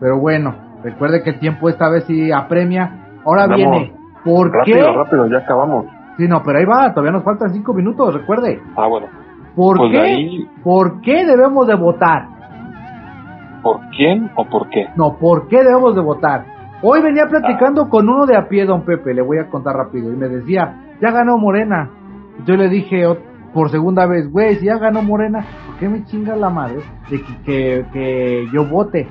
Pero 0.00 0.18
bueno, 0.20 0.54
recuerde 0.82 1.22
que 1.22 1.30
el 1.30 1.38
tiempo 1.38 1.68
esta 1.70 1.88
vez 1.88 2.04
sí 2.04 2.30
apremia. 2.30 3.06
Ahora 3.24 3.46
Vamos. 3.46 3.56
viene. 3.56 3.92
¿Por 4.22 4.52
Rápido, 4.52 4.78
qué? 4.78 4.92
rápido, 4.92 5.26
ya 5.28 5.38
acabamos. 5.38 5.86
Sí, 6.18 6.28
no, 6.28 6.42
pero 6.44 6.58
ahí 6.58 6.64
va, 6.66 6.90
todavía 6.92 7.12
nos 7.12 7.24
faltan 7.24 7.52
cinco 7.52 7.72
minutos, 7.74 8.12
recuerde. 8.14 8.60
Ah, 8.76 8.86
bueno. 8.86 9.06
¿Por 9.56 9.76
Pues 9.78 9.90
qué? 9.92 9.98
ahí- 10.00 10.48
¿Por 10.62 11.00
qué 11.00 11.24
debemos 11.24 11.66
de 11.66 11.74
votar? 11.76 12.26
¿Por 13.64 13.80
quién 13.96 14.30
o 14.36 14.44
por 14.44 14.68
qué? 14.68 14.88
No, 14.94 15.16
¿por 15.16 15.48
qué 15.48 15.64
debemos 15.64 15.94
de 15.94 16.02
votar? 16.02 16.44
Hoy 16.82 17.00
venía 17.00 17.24
platicando 17.26 17.88
con 17.88 18.06
uno 18.10 18.26
de 18.26 18.36
a 18.36 18.46
pie, 18.46 18.66
don 18.66 18.84
Pepe, 18.84 19.14
le 19.14 19.22
voy 19.22 19.38
a 19.38 19.48
contar 19.48 19.74
rápido, 19.74 20.12
y 20.12 20.16
me 20.16 20.28
decía, 20.28 20.82
ya 21.00 21.10
ganó 21.10 21.38
Morena. 21.38 21.88
Yo 22.44 22.56
le 22.56 22.68
dije 22.68 23.06
por 23.54 23.70
segunda 23.70 24.04
vez, 24.04 24.30
güey, 24.30 24.56
si 24.56 24.66
ya 24.66 24.76
ganó 24.76 25.00
Morena, 25.00 25.46
¿por 25.66 25.76
qué 25.76 25.88
me 25.88 26.04
chinga 26.04 26.36
la 26.36 26.50
madre 26.50 26.80
de 27.10 27.22
que, 27.22 27.36
que, 27.46 27.86
que 27.90 28.46
yo 28.52 28.66
vote? 28.66 29.08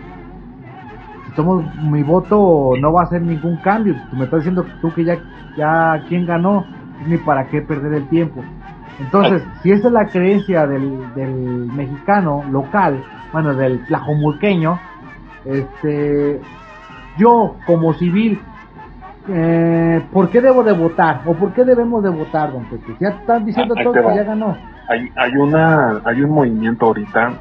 Si 1.25 1.35
somos, 1.35 1.65
mi 1.85 2.03
voto 2.03 2.73
no 2.79 2.93
va 2.93 3.01
a 3.01 3.05
hacer 3.05 3.23
ningún 3.23 3.57
cambio. 3.57 3.95
Tú 4.11 4.17
me 4.17 4.25
estás 4.25 4.41
diciendo 4.41 4.67
tú 4.81 4.93
que 4.93 5.03
ya, 5.03 5.17
ya 5.57 6.03
quién 6.07 6.27
ganó, 6.27 6.63
ni 7.07 7.17
para 7.17 7.47
qué 7.47 7.63
perder 7.63 7.93
el 7.93 8.07
tiempo. 8.07 8.43
Entonces, 8.99 9.43
si 9.61 9.71
esa 9.71 9.87
es 9.87 9.93
la 9.93 10.05
creencia 10.07 10.67
del, 10.67 11.13
del 11.15 11.69
mexicano 11.73 12.43
local, 12.51 13.03
bueno, 13.31 13.53
del 13.55 13.85
tlajomulqueño, 13.85 14.79
este, 15.45 16.41
yo 17.17 17.55
como 17.65 17.93
civil, 17.93 18.39
eh, 19.29 20.01
¿por 20.11 20.29
qué 20.29 20.41
debo 20.41 20.63
de 20.63 20.73
votar? 20.73 21.21
¿O 21.25 21.33
por 21.33 21.53
qué 21.53 21.63
debemos 21.63 22.03
de 22.03 22.09
votar, 22.09 22.51
don 22.51 22.63
Pepe? 22.65 22.95
Ya 22.99 23.09
están 23.09 23.45
diciendo 23.45 23.73
Ah, 23.77 23.83
te 23.83 23.91
que 23.91 24.15
ya 24.15 24.23
ganó. 24.23 24.55
Hay, 24.89 25.09
hay, 25.15 25.31
una, 25.37 26.01
hay 26.03 26.21
un 26.21 26.31
movimiento 26.31 26.85
ahorita 26.87 27.31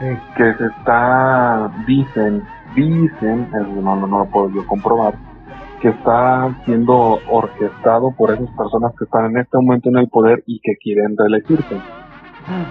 Sí. 0.00 0.06
que 0.36 0.54
se 0.54 0.66
está, 0.66 1.70
dicen, 1.86 2.42
dicen, 2.74 3.48
eh, 3.54 3.66
no, 3.82 3.96
no, 3.96 4.06
no 4.06 4.18
lo 4.18 4.24
puedo 4.26 4.50
yo 4.50 4.66
comprobar, 4.66 5.14
que 5.84 5.90
está 5.90 6.48
siendo 6.64 7.18
orquestado 7.30 8.14
por 8.16 8.30
esas 8.30 8.48
personas 8.56 8.94
que 8.98 9.04
están 9.04 9.26
en 9.26 9.36
este 9.36 9.58
momento 9.58 9.90
en 9.90 9.98
el 9.98 10.08
poder 10.08 10.42
y 10.46 10.58
que 10.60 10.76
quieren 10.82 11.14
reelegirse. 11.14 11.76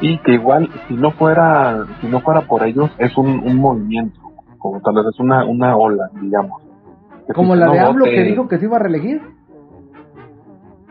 Y 0.01 0.17
que 0.23 0.31
igual, 0.33 0.67
si 0.87 0.95
no 0.95 1.11
fuera, 1.11 1.85
si 2.01 2.07
no 2.07 2.21
fuera 2.21 2.41
por 2.41 2.63
ellos, 2.63 2.89
es 2.97 3.15
un, 3.15 3.27
un 3.47 3.57
movimiento, 3.57 4.19
como 4.57 4.81
tal 4.81 4.95
vez 4.95 5.05
es 5.13 5.19
una, 5.19 5.45
una 5.45 5.77
ola, 5.77 6.09
digamos. 6.19 6.59
Que 7.27 7.33
Como 7.33 7.53
si 7.53 7.59
la 7.59 7.67
no 7.67 7.71
de 7.73 7.79
AMLO 7.81 8.05
vote- 8.05 8.15
que 8.15 8.23
dijo 8.23 8.47
que 8.47 8.57
se 8.57 8.65
iba 8.65 8.77
a 8.77 8.79
reelegir. 8.79 9.21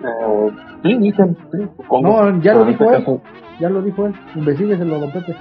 Eh, 0.04 0.50
sí, 0.85 0.98
dicen, 0.98 1.37
sí, 1.50 1.58
supongo. 1.76 2.08
No, 2.24 2.40
ya 2.40 2.52
Pero 2.52 2.58
lo 2.61 2.64
dijo 2.66 2.85
este 2.85 2.96
él. 2.98 3.04
caso, 3.04 3.20
Ya 3.58 3.68
lo 3.68 3.82
dijo 3.82 4.06
él. 4.06 4.14
Investígueselo, 4.37 4.98
don 5.00 5.11
Pepe. 5.11 5.35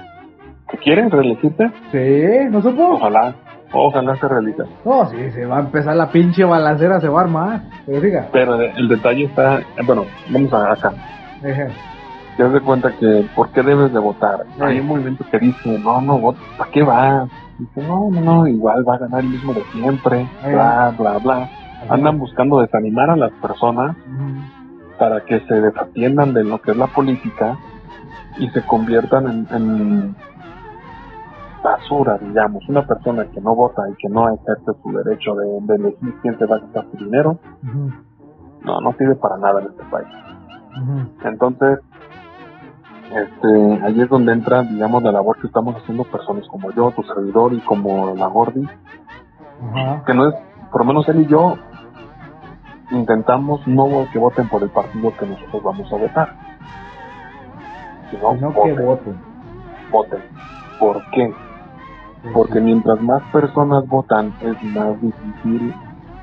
¿Que 0.68 0.78
quieren 0.78 1.10
reelegirse? 1.12 1.70
Sí, 1.92 2.48
¿no 2.50 2.60
supo? 2.60 2.94
Ojalá, 2.94 3.34
ojalá 3.72 4.16
se 4.16 4.28
realice. 4.28 4.62
No, 4.84 5.08
sí, 5.10 5.30
se 5.32 5.46
va 5.46 5.58
a 5.58 5.60
empezar 5.60 5.96
la 5.96 6.10
pinche 6.10 6.44
balacera, 6.44 7.00
se 7.00 7.08
va 7.08 7.20
a 7.20 7.24
armar. 7.24 7.62
Pero 7.86 8.00
diga. 8.00 8.28
Pero 8.32 8.60
el 8.60 8.88
detalle 8.88 9.24
está, 9.24 9.60
bueno, 9.84 10.04
vamos 10.30 10.52
a 10.52 10.72
acá. 10.72 10.92
Ejé. 11.42 11.68
Te 12.36 12.42
das 12.44 12.52
de 12.52 12.60
cuenta 12.60 12.92
que, 12.92 13.26
¿por 13.34 13.50
qué 13.50 13.62
debes 13.62 13.92
de 13.92 13.98
votar? 13.98 14.44
Sí. 14.56 14.62
Hay 14.62 14.80
un 14.80 14.86
movimiento 14.86 15.24
que 15.30 15.38
dice, 15.38 15.78
no, 15.78 16.00
no 16.00 16.18
votes, 16.18 16.42
¿para 16.56 16.70
qué 16.70 16.82
vas? 16.82 17.28
Dice, 17.58 17.86
no, 17.86 18.08
no, 18.10 18.20
no, 18.20 18.46
igual 18.46 18.88
va 18.88 18.94
a 18.94 18.98
ganar 18.98 19.20
el 19.20 19.28
mismo 19.28 19.52
de 19.52 19.62
siempre, 19.72 20.26
bla, 20.44 20.94
bla, 20.96 21.18
bla. 21.18 21.50
Andan 21.88 22.18
buscando 22.18 22.60
desanimar 22.60 23.10
a 23.10 23.16
las 23.16 23.32
personas 23.32 23.96
para 24.98 25.20
que 25.24 25.40
se 25.40 25.54
desatiendan 25.54 26.32
de 26.32 26.44
lo 26.44 26.62
que 26.62 26.70
es 26.70 26.76
la 26.76 26.86
política 26.86 27.58
y 28.38 28.48
se 28.50 28.62
conviertan 28.62 29.26
en, 29.26 29.56
en 29.56 30.16
basura, 31.62 32.18
digamos. 32.18 32.68
Una 32.68 32.86
persona 32.86 33.24
que 33.30 33.40
no 33.40 33.54
vota 33.54 33.82
y 33.88 33.94
que 33.94 34.08
no 34.08 34.28
ejerce 34.28 34.72
su 34.82 34.92
derecho 34.92 35.34
de, 35.34 35.46
de 35.62 35.74
elegir 35.76 36.14
quién 36.22 36.38
se 36.38 36.46
va 36.46 36.56
a 36.56 36.58
gastar 36.60 36.86
su 36.90 37.04
dinero, 37.04 37.38
no, 38.64 38.80
no 38.80 38.92
sirve 38.98 39.14
para 39.16 39.36
nada 39.38 39.60
en 39.60 39.68
este 39.68 39.84
país. 39.84 40.08
Entonces, 41.24 41.78
este, 43.14 43.80
ahí 43.84 44.00
es 44.00 44.08
donde 44.08 44.32
entra, 44.32 44.62
digamos, 44.62 45.02
la 45.02 45.12
labor 45.12 45.38
que 45.40 45.46
estamos 45.46 45.76
haciendo 45.76 46.04
personas 46.04 46.46
como 46.48 46.70
yo, 46.72 46.90
tu 46.92 47.02
servidor 47.02 47.52
y 47.52 47.60
como 47.60 48.14
la 48.14 48.26
Gordi, 48.26 48.66
que 50.06 50.14
no 50.14 50.28
es, 50.28 50.34
por 50.70 50.80
lo 50.80 50.86
menos 50.86 51.08
él 51.08 51.20
y 51.20 51.26
yo, 51.26 51.56
intentamos 52.90 53.66
no 53.66 54.06
que 54.12 54.18
voten 54.18 54.48
por 54.48 54.62
el 54.62 54.70
partido 54.70 55.12
que 55.18 55.26
nosotros 55.26 55.62
vamos 55.62 55.92
a 55.92 55.96
votar, 55.96 56.36
sino 58.10 58.34
No 58.34 58.52
que 58.52 58.72
voten, 58.72 58.86
voten. 58.86 59.20
voten. 59.90 60.20
¿Por 60.80 61.02
qué? 61.10 61.32
Porque 62.32 62.60
mientras 62.60 63.00
más 63.00 63.22
personas 63.32 63.86
votan, 63.88 64.36
es 64.40 64.62
más 64.62 65.00
difícil 65.00 65.74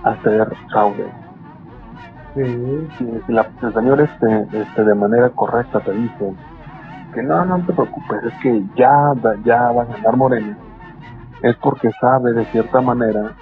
hacer 0.04 0.48
fraude. 0.72 1.12
Sí. 2.34 2.42
si, 2.98 3.34
la, 3.34 3.42
el 3.62 3.74
señor 3.74 4.02
este, 4.02 4.62
este 4.62 4.84
de 4.84 4.96
manera 4.96 5.30
correcta 5.32 5.82
te 5.82 5.94
dice 5.94 6.38
que 7.12 7.24
no, 7.24 7.44
no 7.46 7.66
te 7.66 7.74
preocupes, 7.74 8.20
es 8.24 8.34
que 8.42 8.64
ya, 8.78 9.14
ya 9.44 9.72
va 9.72 9.84
a 9.84 9.86
ganar 9.86 10.16
Morena, 10.16 10.58
es 11.42 11.58
porque 11.62 11.90
sabe 12.00 12.34
de 12.34 12.46
cierta 12.52 12.82
manera 12.82 13.36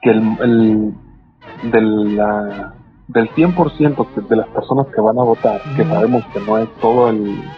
que 0.00 0.10
el, 0.10 0.22
el 0.42 0.94
de 1.62 1.80
la, 1.80 2.74
del 3.08 3.28
100% 3.34 4.10
que- 4.14 4.20
de 4.28 4.36
las 4.36 4.48
personas 4.50 4.86
que 4.94 5.00
van 5.00 5.18
a 5.18 5.24
votar, 5.24 5.62
que 5.76 5.84
sabemos 5.84 6.24
que 6.32 6.40
no 6.40 6.58
es 6.58 6.70
todo 6.80 7.08
el, 7.10 7.56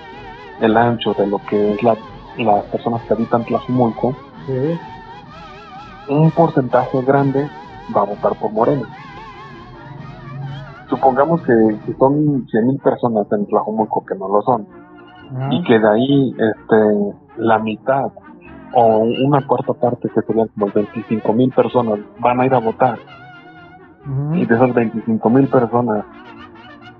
el 0.58 0.76
ancho 0.76 1.14
de 1.18 1.26
lo 1.26 1.38
que 1.48 1.56
es 1.56 1.82
la, 1.82 1.96
las 2.36 2.66
personas 2.70 3.02
que 3.06 3.14
habitan 3.14 3.44
Tlajumulco, 3.44 4.18
Un 6.08 6.30
porcentaje 6.30 7.02
grande 7.02 7.48
va 7.94 8.02
a 8.02 8.04
votar 8.04 8.34
por 8.38 8.52
Morena. 8.52 8.86
Supongamos 10.88 11.40
que, 11.42 11.52
que 11.84 11.94
son 11.98 12.46
100.000 12.46 12.80
personas 12.80 13.26
en 13.32 13.46
Tlajumulco 13.46 14.04
que 14.06 14.14
no 14.14 14.28
lo 14.28 14.42
son, 14.42 14.66
y 15.50 15.62
que 15.64 15.78
de 15.78 15.88
ahí 15.88 16.30
este, 16.38 17.14
la 17.38 17.58
mitad 17.58 18.12
o 18.72 18.98
una 18.98 19.44
cuarta 19.46 19.72
parte, 19.72 20.08
que 20.14 20.22
serían 20.22 20.48
como 20.48 20.68
25.000 20.68 21.54
personas, 21.54 21.98
van 22.20 22.40
a 22.40 22.46
ir 22.46 22.54
a 22.54 22.58
votar, 22.58 22.98
y 24.34 24.46
de 24.46 24.54
esas 24.54 24.70
25.000 24.70 25.50
personas, 25.50 26.04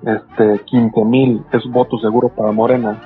este, 0.03 0.65
15.000 0.65 1.45
es 1.53 1.71
voto 1.71 1.99
seguro 1.99 2.29
para 2.31 2.51
Morena, 2.51 2.99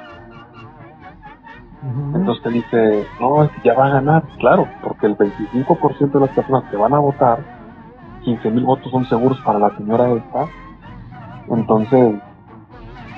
Entonces 1.83 2.43
te 2.43 2.51
dice, 2.51 3.11
no, 3.19 3.45
es 3.45 3.51
que 3.53 3.61
ya 3.63 3.75
va 3.75 3.87
a 3.87 3.91
ganar, 3.95 4.25
claro, 4.39 4.69
porque 4.81 5.07
el 5.07 5.17
25% 5.17 6.19
de 6.19 6.27
las 6.27 6.35
personas 6.35 6.65
que 6.71 6.77
van 6.77 6.93
a 6.95 6.99
votar, 7.01 7.39
15.000 8.21 8.65
votos 8.65 8.91
son 8.91 9.05
seguros 9.07 9.41
para 9.45 9.59
la 9.59 9.71
señora 9.77 10.13
esta, 10.17 10.51
entonces, 11.47 12.23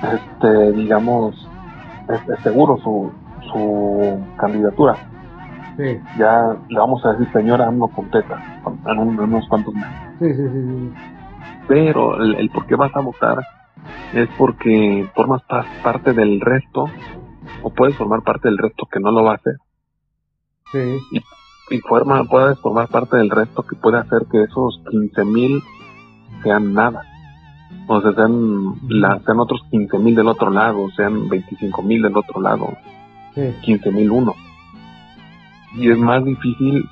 este, 0.01 0.71
digamos, 0.73 1.35
es, 2.07 2.15
es 2.29 2.41
seguro 2.43 2.77
su, 2.77 3.13
su 3.51 4.27
candidatura. 4.37 4.99
Sí. 5.77 5.99
Ya 6.15 6.41
le 6.69 6.77
vamos 6.79 7.03
a 7.05 7.13
decir 7.13 7.31
señora 7.33 7.67
AMLO 7.67 7.87
completa 7.89 8.43
en, 8.65 8.97
un- 8.99 9.13
en 9.19 9.23
unos 9.25 9.47
cuantos 9.49 9.73
meses. 9.75 9.97
Sí, 10.19 10.25
sí, 10.33 10.47
sí, 10.49 10.89
sí. 10.89 10.97
Pero 11.67 12.21
el, 12.21 12.35
el 12.35 12.49
por 12.49 12.65
qué 12.65 12.75
vas 12.75 12.91
a 12.95 13.01
votar 13.01 13.37
es 14.11 14.29
porque 14.37 15.09
formas 15.15 15.41
pa- 15.47 15.69
parte 15.81 16.13
del 16.13 16.39
resto 16.41 16.91
o 17.61 17.69
puedes 17.69 17.95
formar 17.95 18.21
parte 18.23 18.47
del 18.49 18.57
resto 18.57 18.87
que 18.91 18.99
no 18.99 19.11
lo 19.11 19.23
va 19.23 19.31
a 19.33 19.35
hacer 19.35 19.55
Sí. 20.71 21.19
y 21.69 21.79
forma, 21.79 22.23
puedes 22.25 22.59
formar 22.59 22.87
parte 22.89 23.17
del 23.17 23.29
resto 23.29 23.63
que 23.63 23.75
puede 23.75 23.97
hacer 23.99 24.25
que 24.31 24.43
esos 24.43 24.81
15.000 24.85 25.61
sean 26.43 26.73
nada. 26.73 27.03
O 27.87 28.01
sea, 28.01 28.13
sean, 28.13 28.75
la, 28.89 29.19
sean 29.25 29.39
otros 29.39 29.61
15.000 29.71 30.15
del 30.15 30.27
otro 30.27 30.49
lado, 30.49 30.89
sean 30.95 31.29
25.000 31.29 32.01
del 32.01 32.15
otro 32.17 32.41
lado, 32.41 32.69
Sí. 33.35 33.41
15.000 33.63 34.09
uno. 34.11 34.33
Y 35.75 35.89
es 35.91 35.97
más 35.97 36.23
difícil 36.23 36.87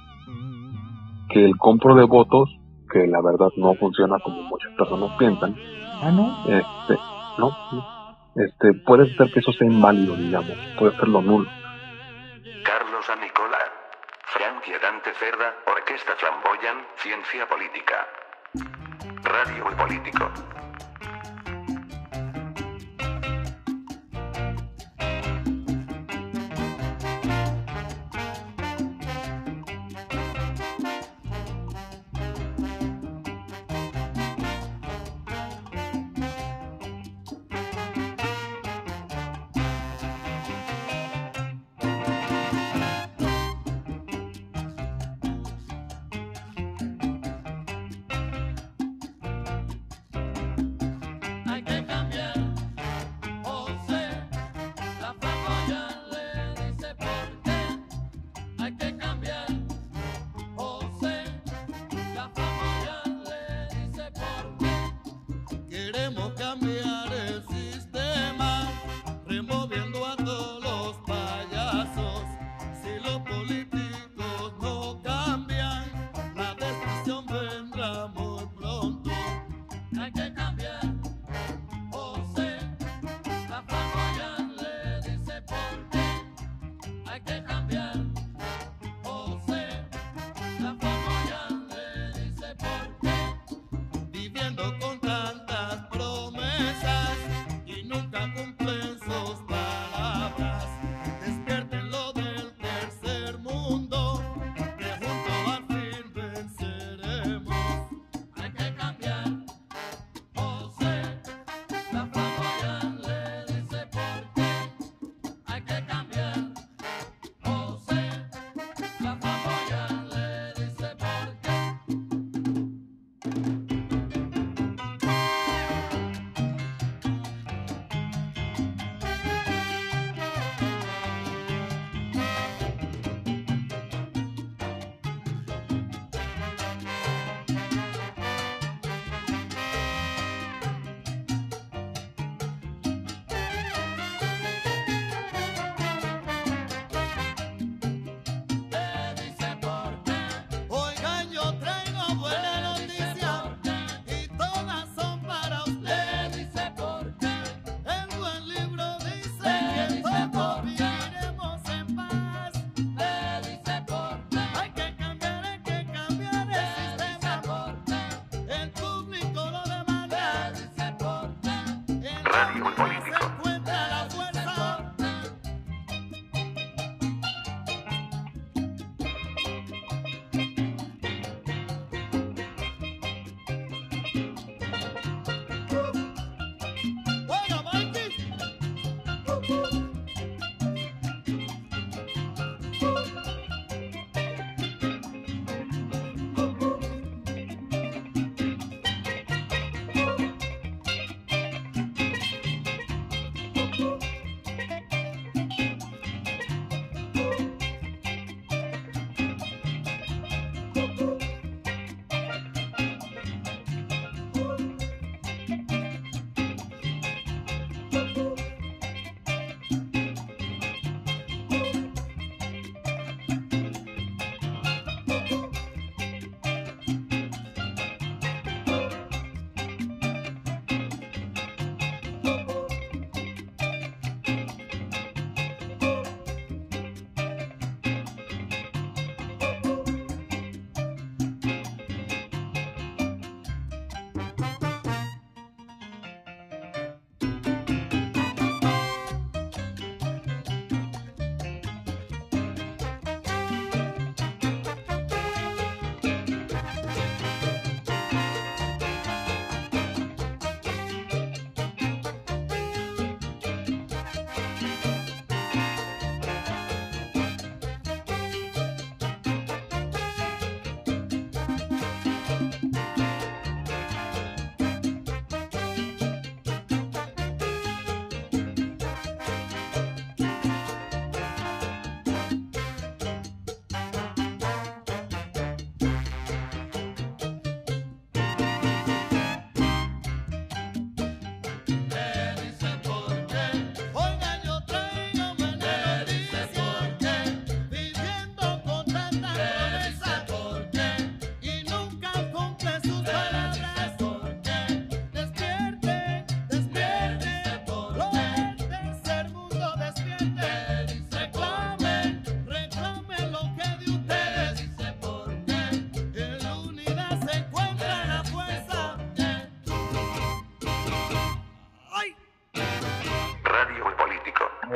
que 1.29 1.45
el 1.45 1.55
compro 1.57 1.95
de 1.95 2.03
votos, 2.03 2.49
que 2.91 3.07
la 3.07 3.21
verdad 3.21 3.47
no 3.57 3.73
funciona 3.75 4.17
como 4.23 4.41
muchas 4.43 4.71
personas 4.77 5.11
piensan, 5.17 5.55
Ah, 6.03 6.11
no. 6.11 6.43
este, 6.45 6.97
no, 7.37 7.51
este, 8.35 8.73
puede 8.85 9.13
ser 9.15 9.31
que 9.31 9.39
eso 9.39 9.51
sea 9.53 9.67
inválido, 9.67 10.15
digamos, 10.15 10.57
puede 10.77 10.95
ser 10.95 11.07
lo 11.07 11.21
nulo. 11.21 11.49
Carlos 12.63 13.09
Anicola. 13.09 13.57
Frankie 14.33 14.79
Dante 14.81 15.13
Cerda, 15.15 15.53
Orquesta 15.67 16.15
Flamboyan, 16.15 16.85
Ciencia 16.95 17.45
Política. 17.49 18.07
Radio 19.23 19.65
y 19.69 19.75
Político. 19.75 20.31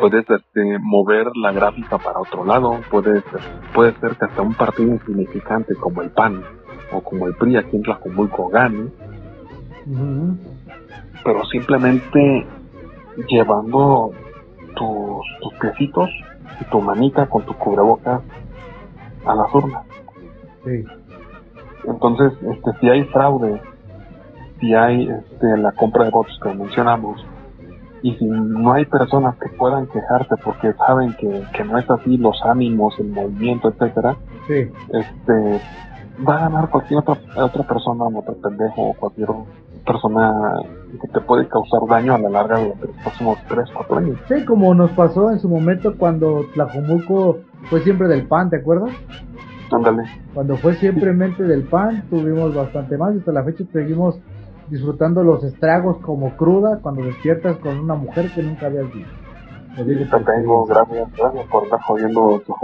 Puedes 0.06 0.30
este, 0.30 0.78
mover 0.82 1.36
la 1.36 1.52
gráfica 1.52 1.98
para 1.98 2.20
otro 2.20 2.46
lado, 2.46 2.80
puedes, 2.92 3.24
puede 3.74 3.92
ser 4.00 4.16
que 4.16 4.26
hasta 4.26 4.44
un 4.44 4.54
partido 4.54 4.94
insignificante 4.94 5.74
como 5.74 6.04
el 6.04 6.12
PAN 6.12 6.44
o 6.92 7.02
como 7.02 7.26
el 7.26 7.34
PRI 7.34 7.58
aquí 7.58 7.76
en 7.76 7.82
Tlajumulco 7.82 8.50
gane, 8.50 8.92
Ujú. 9.88 10.38
pero 11.24 11.44
simplemente 11.46 12.46
llevando 13.28 14.12
tus, 14.76 15.26
tus 15.42 15.54
piecitos 15.60 16.12
y 16.62 16.66
tu 16.66 16.82
manita 16.82 17.26
con 17.26 17.44
tu 17.44 17.56
cubrebocas 17.56 18.22
a 19.26 19.34
las 19.34 19.56
urnas. 19.56 19.86
Sí. 20.66 20.84
Entonces, 21.88 22.32
este, 22.44 22.80
si 22.80 22.90
hay 22.90 23.06
fraude, 23.06 23.60
si 24.60 24.72
hay 24.76 25.10
este, 25.10 25.58
la 25.58 25.72
compra 25.72 26.06
de 26.06 26.12
votos 26.12 26.40
que 26.44 26.54
mencionamos, 26.54 27.26
y 28.06 28.14
si 28.18 28.26
no 28.26 28.72
hay 28.74 28.86
personas 28.86 29.36
que 29.38 29.50
puedan 29.58 29.88
quejarse 29.88 30.36
porque 30.44 30.74
saben 30.74 31.16
que, 31.20 31.44
que 31.56 31.64
no 31.64 31.80
es 31.80 31.90
así 31.90 32.18
los 32.18 32.40
ánimos, 32.46 32.94
el 33.00 33.08
movimiento, 33.10 33.70
etcétera, 33.70 34.16
Sí. 34.48 34.70
este, 34.94 35.62
va 36.28 36.36
a 36.36 36.40
ganar 36.50 36.70
cualquier 36.70 37.00
otra, 37.00 37.18
otra 37.44 37.64
persona, 37.64 38.04
otro 38.06 38.36
pendejo 38.36 38.90
o 38.90 38.94
cualquier 38.94 39.30
persona 39.88 40.32
que 41.02 41.08
te 41.08 41.20
puede 41.22 41.48
causar 41.48 41.80
daño 41.90 42.14
a 42.14 42.20
la 42.20 42.30
larga 42.30 42.60
durante 42.60 42.88
los 42.88 42.96
próximos 42.98 43.38
3, 43.48 43.70
4 43.74 43.98
años. 43.98 44.18
Sí, 44.28 44.46
como 44.46 44.76
nos 44.76 44.92
pasó 44.92 45.32
en 45.32 45.40
su 45.40 45.50
momento 45.50 45.96
cuando 45.98 46.46
Tlajomulco 46.54 47.40
fue 47.72 47.80
siempre 47.82 48.08
del 48.08 48.28
PAN, 48.28 48.52
¿te 48.52 48.58
acuerdas? 48.58 48.92
Ándale. 49.72 50.04
Cuando 50.36 50.58
fue 50.58 50.76
simplemente 50.76 51.44
del 51.44 51.64
PAN, 51.64 52.04
tuvimos 52.12 52.54
bastante 52.54 52.98
más 53.00 53.16
y 53.16 53.18
hasta 53.18 53.32
la 53.32 53.44
fecha 53.44 53.64
seguimos 53.74 54.20
disfrutando 54.70 55.24
los 55.24 55.44
estragos 55.44 55.98
como 56.00 56.36
cruda 56.36 56.80
cuando 56.82 57.04
despiertas 57.04 57.58
con 57.58 57.80
una 57.80 57.96
mujer 57.96 58.30
que 58.34 58.42
nunca 58.44 58.68
habías 58.68 58.92
visto. 58.94 59.12
Lo 59.78 59.84
digo 59.84 60.02
Te 60.06 60.10
por 60.10 60.24
tengo, 60.26 60.66
gracias, 60.66 61.12
gracias 61.18 61.46
por 61.48 61.64
estar 61.66 61.82
jodiendo 61.82 62.42
tu. 62.46 62.56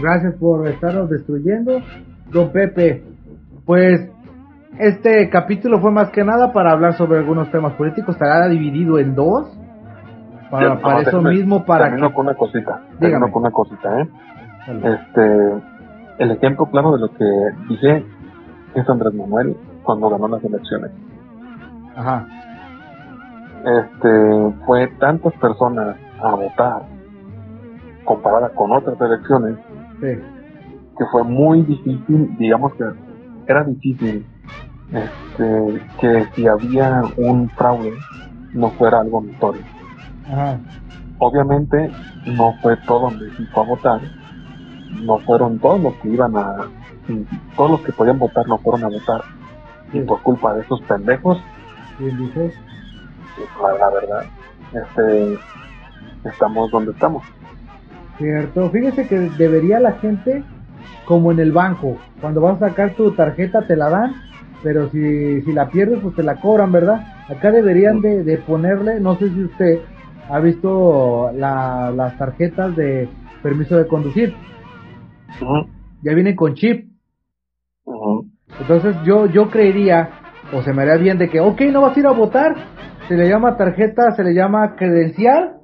Gracias 0.00 0.34
por 0.34 0.66
estarnos 0.68 1.08
destruyendo. 1.10 1.80
Don 2.30 2.50
Pepe, 2.50 3.02
pues 3.64 4.10
este 4.78 5.28
capítulo 5.30 5.80
fue 5.80 5.90
más 5.90 6.10
que 6.10 6.24
nada 6.24 6.52
para 6.52 6.72
hablar 6.72 6.94
sobre 6.94 7.18
algunos 7.18 7.50
temas 7.50 7.72
políticos. 7.74 8.14
Estará 8.16 8.48
dividido 8.48 8.98
en 8.98 9.14
dos. 9.14 9.56
Para, 10.50 10.74
Ya, 10.76 10.80
para 10.82 10.94
no, 10.96 11.00
eso 11.00 11.10
déjame- 11.18 11.30
mismo, 11.30 11.64
para 11.64 11.84
Termino 11.86 12.08
que... 12.08 12.14
con 12.14 12.26
una 12.26 12.34
cosita. 12.36 12.82
Termino 13.00 13.30
con 13.32 13.42
una 13.42 13.50
cosita, 13.50 14.00
¿eh? 14.00 14.08
Vale. 14.66 14.94
Este, 14.94 15.52
el 16.18 16.30
ejemplo 16.30 16.66
claro 16.66 16.92
de 16.92 16.98
lo 17.00 17.08
que 17.08 17.24
dije 17.68 18.04
es 18.74 18.88
Andrés 18.88 19.14
Manuel 19.14 19.56
cuando 19.82 20.10
ganó 20.10 20.28
las 20.28 20.44
elecciones. 20.44 20.90
Ajá. 21.96 22.26
Este, 23.64 24.54
fue 24.66 24.88
tantas 24.98 25.32
personas 25.34 25.96
a 26.22 26.34
votar 26.34 26.82
comparada 28.04 28.50
con 28.50 28.72
otras 28.72 29.00
elecciones 29.00 29.56
Sí. 30.00 30.20
que 30.98 31.04
fue 31.10 31.24
muy 31.24 31.62
difícil, 31.62 32.36
digamos 32.38 32.74
que 32.74 32.84
era 33.46 33.64
difícil 33.64 34.26
este, 34.92 35.82
que 36.00 36.26
si 36.34 36.46
había 36.46 37.02
un 37.16 37.48
fraude 37.50 37.94
no 38.52 38.68
fuera 38.70 39.00
algo 39.00 39.22
notorio. 39.22 39.62
Ajá. 40.30 40.58
Obviamente 41.18 41.90
no 42.26 42.52
fue 42.60 42.76
todo 42.86 43.10
México 43.10 43.60
a 43.60 43.64
votar, 43.64 44.00
no 45.02 45.18
fueron 45.20 45.58
todos 45.58 45.80
los 45.80 45.94
que 45.94 46.08
iban 46.10 46.36
a, 46.36 46.56
todos 47.56 47.70
los 47.70 47.80
que 47.80 47.92
podían 47.92 48.18
votar 48.18 48.46
no 48.46 48.58
fueron 48.58 48.84
a 48.84 48.88
votar 48.88 49.22
y 49.92 50.00
por 50.00 50.20
culpa 50.22 50.54
de 50.54 50.62
esos 50.62 50.80
pendejos, 50.82 51.38
dices. 51.98 52.54
la, 53.62 53.72
la 53.78 53.90
verdad, 53.90 54.24
este, 54.72 55.38
estamos 56.24 56.70
donde 56.70 56.92
estamos. 56.92 57.22
Cierto. 58.18 58.70
Fíjese 58.70 59.06
que 59.08 59.18
debería 59.38 59.80
la 59.80 59.92
gente, 59.94 60.44
como 61.06 61.32
en 61.32 61.40
el 61.40 61.52
banco, 61.52 61.98
cuando 62.20 62.40
vas 62.40 62.62
a 62.62 62.68
sacar 62.68 62.94
tu 62.94 63.12
tarjeta 63.12 63.62
te 63.66 63.76
la 63.76 63.90
dan, 63.90 64.14
pero 64.62 64.88
si, 64.90 65.42
si 65.42 65.52
la 65.52 65.68
pierdes 65.68 66.00
pues 66.00 66.14
te 66.14 66.22
la 66.22 66.36
cobran, 66.36 66.72
¿verdad? 66.72 67.04
Acá 67.28 67.50
deberían 67.50 68.00
de, 68.00 68.22
de 68.22 68.38
ponerle, 68.38 69.00
no 69.00 69.16
sé 69.16 69.28
si 69.30 69.44
usted 69.44 69.80
ha 70.30 70.38
visto 70.40 71.30
la- 71.34 71.90
las 71.94 72.16
tarjetas 72.18 72.74
de 72.76 73.08
permiso 73.42 73.76
de 73.76 73.86
conducir, 73.86 74.34
ya 76.02 76.14
vienen 76.14 76.36
con 76.36 76.54
chip. 76.54 76.88
Entonces 78.60 78.96
yo, 79.04 79.26
yo 79.26 79.50
creería, 79.50 80.10
o 80.52 80.62
se 80.62 80.72
me 80.72 80.82
haría 80.82 80.96
bien 80.96 81.18
de 81.18 81.28
que, 81.28 81.40
ok, 81.40 81.60
no 81.72 81.82
vas 81.82 81.96
a 81.96 82.00
ir 82.00 82.06
a 82.06 82.12
votar, 82.12 82.54
se 83.08 83.16
le 83.16 83.28
llama 83.28 83.56
tarjeta, 83.56 84.12
se 84.12 84.22
le 84.22 84.34
llama 84.34 84.76
credencial, 84.76 85.56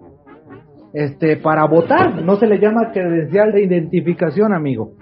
este, 0.92 1.36
para 1.36 1.64
votar, 1.66 2.22
no 2.22 2.36
se 2.36 2.46
le 2.46 2.58
llama 2.58 2.90
credencial 2.92 3.52
de 3.52 3.62
identificación, 3.64 4.52
amigo. 4.52 4.92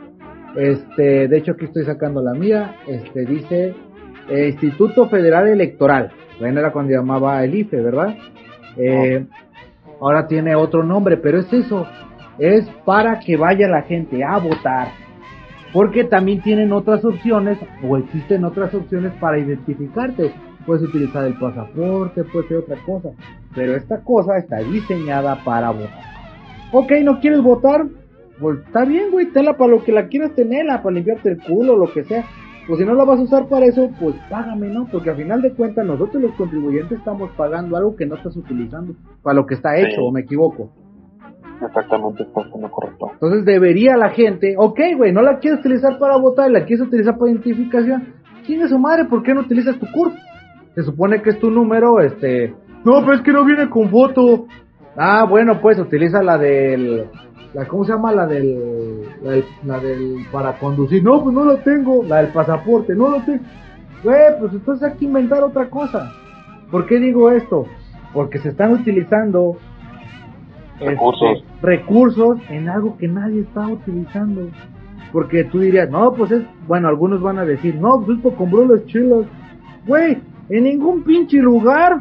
Este, 0.56 1.28
de 1.28 1.38
hecho 1.38 1.52
aquí 1.52 1.66
estoy 1.66 1.84
sacando 1.84 2.22
la 2.22 2.32
mía, 2.32 2.76
este, 2.86 3.24
dice 3.24 3.74
eh, 4.28 4.48
Instituto 4.48 5.08
Federal 5.08 5.48
Electoral, 5.48 6.10
bueno, 6.38 6.60
era 6.60 6.72
cuando 6.72 6.92
llamaba 6.92 7.42
el 7.44 7.54
IFE, 7.54 7.80
¿verdad? 7.80 8.16
Eh, 8.76 9.26
ahora 10.00 10.26
tiene 10.26 10.54
otro 10.54 10.84
nombre, 10.84 11.16
pero 11.16 11.38
es 11.40 11.52
eso, 11.52 11.86
es 12.38 12.68
para 12.84 13.18
que 13.18 13.36
vaya 13.36 13.68
la 13.68 13.82
gente 13.82 14.22
a 14.24 14.38
votar 14.38 14.88
porque 15.72 16.04
también 16.04 16.40
tienen 16.42 16.72
otras 16.72 17.04
opciones 17.04 17.58
o 17.82 17.96
existen 17.96 18.44
otras 18.44 18.74
opciones 18.74 19.12
para 19.20 19.38
identificarte. 19.38 20.32
Puedes 20.66 20.82
utilizar 20.88 21.24
el 21.24 21.38
pasaporte, 21.38 22.24
puede 22.24 22.48
ser 22.48 22.56
otra 22.58 22.76
cosa, 22.84 23.10
pero 23.54 23.74
esta 23.74 24.02
cosa 24.02 24.36
está 24.36 24.58
diseñada 24.58 25.42
para 25.44 25.70
votar. 25.70 26.02
Ok, 26.72 26.92
¿no 27.02 27.20
quieres 27.20 27.42
votar? 27.42 27.86
Pues 28.38 28.58
está 28.66 28.84
bien, 28.84 29.10
güey, 29.10 29.26
tenla 29.32 29.56
para 29.56 29.70
lo 29.72 29.82
que 29.82 29.92
la 29.92 30.08
quieras 30.08 30.34
tenerla, 30.34 30.82
para 30.82 30.94
limpiarte 30.94 31.30
el 31.30 31.38
culo, 31.42 31.76
lo 31.76 31.92
que 31.92 32.04
sea. 32.04 32.24
Pues 32.66 32.78
si 32.80 32.84
no 32.84 32.92
la 32.94 33.04
vas 33.04 33.18
a 33.18 33.22
usar 33.22 33.48
para 33.48 33.64
eso, 33.64 33.90
pues 33.98 34.14
págame, 34.28 34.68
¿no? 34.68 34.86
Porque 34.92 35.08
al 35.08 35.16
final 35.16 35.40
de 35.40 35.54
cuentas 35.54 35.86
nosotros 35.86 36.22
los 36.22 36.32
contribuyentes 36.32 36.98
estamos 36.98 37.30
pagando 37.30 37.76
algo 37.78 37.96
que 37.96 38.04
no 38.04 38.16
estás 38.16 38.36
utilizando 38.36 38.94
para 39.22 39.34
lo 39.36 39.46
que 39.46 39.54
está 39.54 39.78
hecho, 39.78 39.96
Sí. 39.96 40.02
o 40.02 40.12
me 40.12 40.20
equivoco. 40.20 40.70
Exactamente, 41.60 42.22
estás 42.22 42.46
en 42.54 42.62
lo 42.62 42.70
correcto. 42.70 43.10
Entonces 43.14 43.44
debería 43.44 43.96
la 43.96 44.10
gente, 44.10 44.54
ok, 44.56 44.78
güey, 44.96 45.12
no 45.12 45.22
la 45.22 45.38
quieres 45.38 45.60
utilizar 45.60 45.98
para 45.98 46.16
votar, 46.16 46.50
la 46.50 46.64
quieres 46.64 46.86
utilizar 46.86 47.18
para 47.18 47.30
identificación. 47.30 48.14
¿Quién 48.46 48.62
es 48.62 48.70
su 48.70 48.78
madre? 48.78 49.06
¿Por 49.06 49.22
qué 49.22 49.34
no 49.34 49.40
utilizas 49.40 49.78
tu 49.78 49.86
CURP? 49.92 50.14
Se 50.74 50.82
supone 50.82 51.20
que 51.20 51.30
es 51.30 51.38
tu 51.40 51.50
número, 51.50 52.00
este... 52.00 52.54
No, 52.84 53.00
pero 53.00 53.14
es 53.14 53.22
que 53.22 53.32
no 53.32 53.44
viene 53.44 53.68
con 53.68 53.90
foto. 53.90 54.46
Ah, 54.96 55.26
bueno, 55.28 55.60
pues 55.60 55.78
utiliza 55.78 56.22
la 56.22 56.38
del... 56.38 57.06
La, 57.52 57.66
¿Cómo 57.66 57.84
se 57.84 57.92
llama? 57.92 58.12
La 58.12 58.26
del, 58.26 59.02
la 59.22 59.30
del... 59.32 59.44
La 59.64 59.78
del... 59.80 60.26
Para 60.30 60.56
conducir. 60.58 61.02
No, 61.02 61.22
pues 61.22 61.34
no 61.34 61.44
la 61.44 61.56
tengo. 61.62 62.04
La 62.04 62.18
del 62.18 62.32
pasaporte. 62.32 62.94
No 62.94 63.10
la 63.10 63.24
tengo. 63.24 63.42
Güey, 64.04 64.38
pues 64.38 64.52
entonces 64.52 64.88
hay 64.88 64.96
que 64.96 65.04
inventar 65.06 65.42
otra 65.42 65.68
cosa. 65.68 66.12
¿Por 66.70 66.86
qué 66.86 66.98
digo 67.00 67.30
esto? 67.32 67.66
Porque 68.14 68.38
se 68.38 68.50
están 68.50 68.72
utilizando 68.72 69.56
este, 70.80 70.90
Recursos. 70.90 71.44
recursos 71.62 72.38
en 72.50 72.68
algo 72.68 72.96
que 72.98 73.08
nadie 73.08 73.40
está 73.40 73.66
utilizando. 73.66 74.48
Porque 75.12 75.44
tú 75.44 75.60
dirías, 75.60 75.88
no, 75.90 76.12
pues 76.12 76.30
es, 76.32 76.42
bueno, 76.66 76.88
algunos 76.88 77.20
van 77.22 77.38
a 77.38 77.44
decir, 77.44 77.74
no, 77.76 78.02
pues 78.04 78.18
esto 78.18 78.34
compró 78.34 78.64
los 78.64 78.84
chilos. 78.86 79.26
Güey, 79.86 80.18
en 80.50 80.64
ningún 80.64 81.02
pinche 81.02 81.38
lugar 81.38 81.98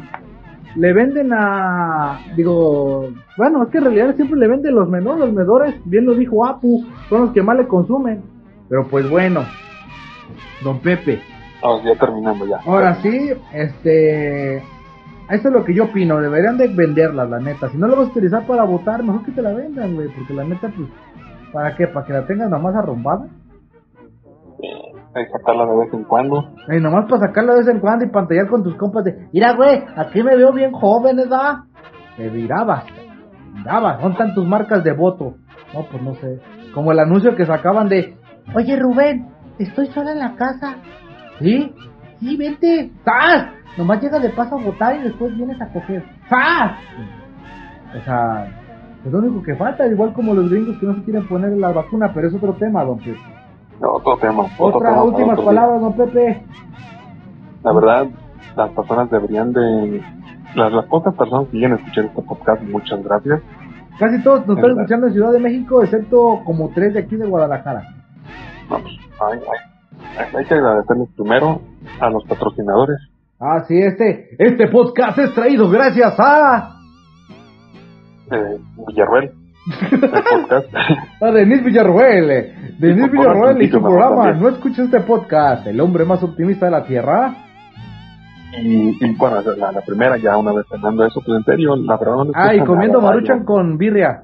le 0.76 0.92
venden 0.92 1.32
a, 1.32 2.20
digo, 2.36 3.08
bueno, 3.38 3.62
es 3.62 3.70
que 3.70 3.78
en 3.78 3.84
realidad 3.84 4.14
siempre 4.16 4.38
le 4.38 4.46
venden 4.48 4.74
los 4.74 4.88
menores, 4.88 5.20
los 5.20 5.32
medores, 5.32 5.74
bien 5.86 6.04
lo 6.04 6.14
dijo 6.14 6.46
Apu, 6.46 6.84
son 7.08 7.22
los 7.22 7.30
que 7.32 7.42
más 7.42 7.56
le 7.56 7.66
consumen. 7.66 8.22
Pero 8.68 8.86
pues 8.86 9.08
bueno, 9.08 9.40
don 10.62 10.78
Pepe, 10.80 11.20
Ah, 11.62 11.80
ya 11.84 11.94
terminando 11.96 12.46
ya. 12.46 12.58
Ahora 12.66 12.94
sí, 13.02 13.32
este. 13.52 14.62
Eso 15.30 15.48
es 15.48 15.54
lo 15.54 15.64
que 15.64 15.74
yo 15.74 15.84
opino. 15.84 16.20
Deberían 16.20 16.56
de 16.56 16.68
venderlas, 16.68 17.28
la 17.28 17.38
neta. 17.38 17.68
Si 17.68 17.76
no 17.76 17.86
la 17.86 17.96
vas 17.96 18.08
a 18.08 18.10
utilizar 18.10 18.46
para 18.46 18.64
votar, 18.64 19.02
mejor 19.02 19.24
que 19.24 19.32
te 19.32 19.42
la 19.42 19.52
vendan, 19.52 19.94
güey. 19.94 20.08
Porque 20.08 20.32
la 20.32 20.44
neta, 20.44 20.72
pues. 20.74 20.88
¿Para 21.52 21.74
qué? 21.76 21.86
¿Para 21.86 22.06
que 22.06 22.12
la 22.12 22.26
tengas 22.26 22.50
nomás 22.50 22.74
arrumbada? 22.74 23.26
Hay 25.14 25.24
que 25.24 25.30
sacarla 25.32 25.66
de 25.66 25.76
vez 25.78 25.94
en 25.94 26.04
cuando. 26.04 26.50
Y 26.68 26.80
nomás 26.80 27.06
para 27.08 27.26
sacarla 27.26 27.52
de 27.52 27.58
vez 27.60 27.68
en 27.68 27.80
cuando 27.80 28.04
y 28.04 28.08
pantallar 28.08 28.48
con 28.48 28.62
tus 28.62 28.74
compas 28.76 29.04
de. 29.04 29.28
Mira, 29.32 29.54
güey, 29.54 29.82
aquí 29.96 30.22
me 30.22 30.36
veo 30.36 30.52
bien 30.52 30.72
joven, 30.72 31.16
¿verdad? 31.16 31.58
Te 32.16 32.28
virabas. 32.28 32.84
Virabas. 33.54 34.00
¿Dónde 34.00 34.12
están 34.12 34.34
tus 34.34 34.46
marcas 34.46 34.82
de 34.84 34.92
voto? 34.92 35.34
No, 35.74 35.84
pues 35.90 36.02
no 36.02 36.14
sé. 36.16 36.40
Como 36.74 36.92
el 36.92 36.98
anuncio 36.98 37.36
que 37.36 37.46
sacaban 37.46 37.88
de. 37.88 38.16
Oye, 38.54 38.76
Rubén, 38.76 39.28
estoy 39.58 39.86
sola 39.88 40.12
en 40.12 40.18
la 40.18 40.34
casa. 40.36 40.76
¿Sí? 41.38 41.72
Sí, 42.20 42.36
vente. 42.36 42.90
¡Sas! 43.04 43.46
Nomás 43.76 44.02
llega 44.02 44.18
de 44.18 44.30
paso 44.30 44.56
a 44.56 44.62
votar 44.62 44.96
y 44.96 45.02
después 45.04 45.36
vienes 45.36 45.60
a 45.60 45.68
coger. 45.68 46.04
¡Sas! 46.28 46.72
O 47.96 48.04
sea, 48.04 48.46
es 49.04 49.12
lo 49.12 49.18
único 49.18 49.42
que 49.42 49.54
falta, 49.54 49.86
igual 49.86 50.12
como 50.12 50.34
los 50.34 50.50
gringos 50.50 50.78
que 50.78 50.86
no 50.86 50.94
se 50.96 51.04
quieren 51.04 51.26
poner 51.28 51.52
la 51.52 51.72
vacuna, 51.72 52.10
pero 52.12 52.28
es 52.28 52.34
otro 52.34 52.54
tema, 52.54 52.84
don 52.84 52.98
Pepe. 52.98 53.18
No, 53.80 53.92
otro 53.92 54.16
tema. 54.16 54.42
otro 54.58 54.78
Otra, 54.78 54.90
tema 54.90 55.02
últimas 55.04 55.40
palabras, 55.40 55.80
don 55.80 55.92
Pepe. 55.94 56.42
La 57.62 57.72
verdad, 57.72 58.06
las 58.56 58.70
personas 58.70 59.10
deberían 59.10 59.52
de... 59.52 60.02
Las, 60.54 60.72
las 60.72 60.86
pocas 60.86 61.14
personas 61.14 61.46
que 61.46 61.58
quieren 61.58 61.76
escuchar 61.76 62.06
este 62.06 62.22
podcast, 62.22 62.62
muchas 62.62 63.02
gracias. 63.04 63.40
Casi 63.98 64.22
todos 64.22 64.46
nos 64.46 64.56
están 64.56 64.72
escuchando 64.72 65.06
en 65.06 65.12
Ciudad 65.12 65.32
de 65.32 65.40
México, 65.40 65.82
excepto 65.82 66.40
como 66.44 66.70
tres 66.70 66.94
de 66.94 67.00
aquí 67.00 67.16
de 67.16 67.26
Guadalajara. 67.26 67.82
No, 68.70 68.78
pues, 68.78 68.94
ay, 69.20 69.40
ay. 69.40 70.26
Hay 70.36 70.44
que 70.44 70.54
agradecerles 70.54 71.08
primero 71.16 71.60
a 72.00 72.10
los 72.10 72.24
patrocinadores. 72.24 72.98
Ah, 73.40 73.62
sí, 73.68 73.76
este, 73.78 74.30
este 74.38 74.66
podcast 74.68 75.18
es 75.18 75.32
traído 75.34 75.68
gracias 75.70 76.14
a... 76.18 76.76
eh, 78.32 78.58
Villarruel, 78.88 79.30
el 79.92 80.00
podcast. 80.00 80.66
A 81.22 81.30
Denis 81.30 81.62
Villarroel. 81.64 82.30
eh. 82.30 82.54
Denis 82.78 83.10
Villarroel 83.12 83.62
y 83.62 83.68
su 83.68 83.80
programa. 83.80 84.16
también. 84.24 84.40
No 84.42 84.48
escuches 84.48 84.78
este 84.86 85.00
podcast. 85.00 85.66
El 85.66 85.80
hombre 85.80 86.04
más 86.04 86.22
optimista 86.22 86.66
de 86.66 86.72
la 86.72 86.84
Tierra. 86.84 87.34
y, 88.60 89.04
y, 89.04 89.14
bueno, 89.16 89.40
la, 89.56 89.72
la 89.72 89.80
primera, 89.82 90.16
ya 90.16 90.36
una 90.36 90.52
vez 90.52 90.66
terminando 90.68 91.04
eso, 91.06 91.20
pues 91.24 91.38
en 91.38 91.44
serio, 91.44 91.76
la 91.76 91.96
verdad 91.96 92.14
no 92.16 92.30
Ah, 92.34 92.54
y 92.54 92.60
comiendo 92.64 92.98
nada, 92.98 93.10
maruchan 93.12 93.44
con 93.44 93.76
birria. 93.78 94.22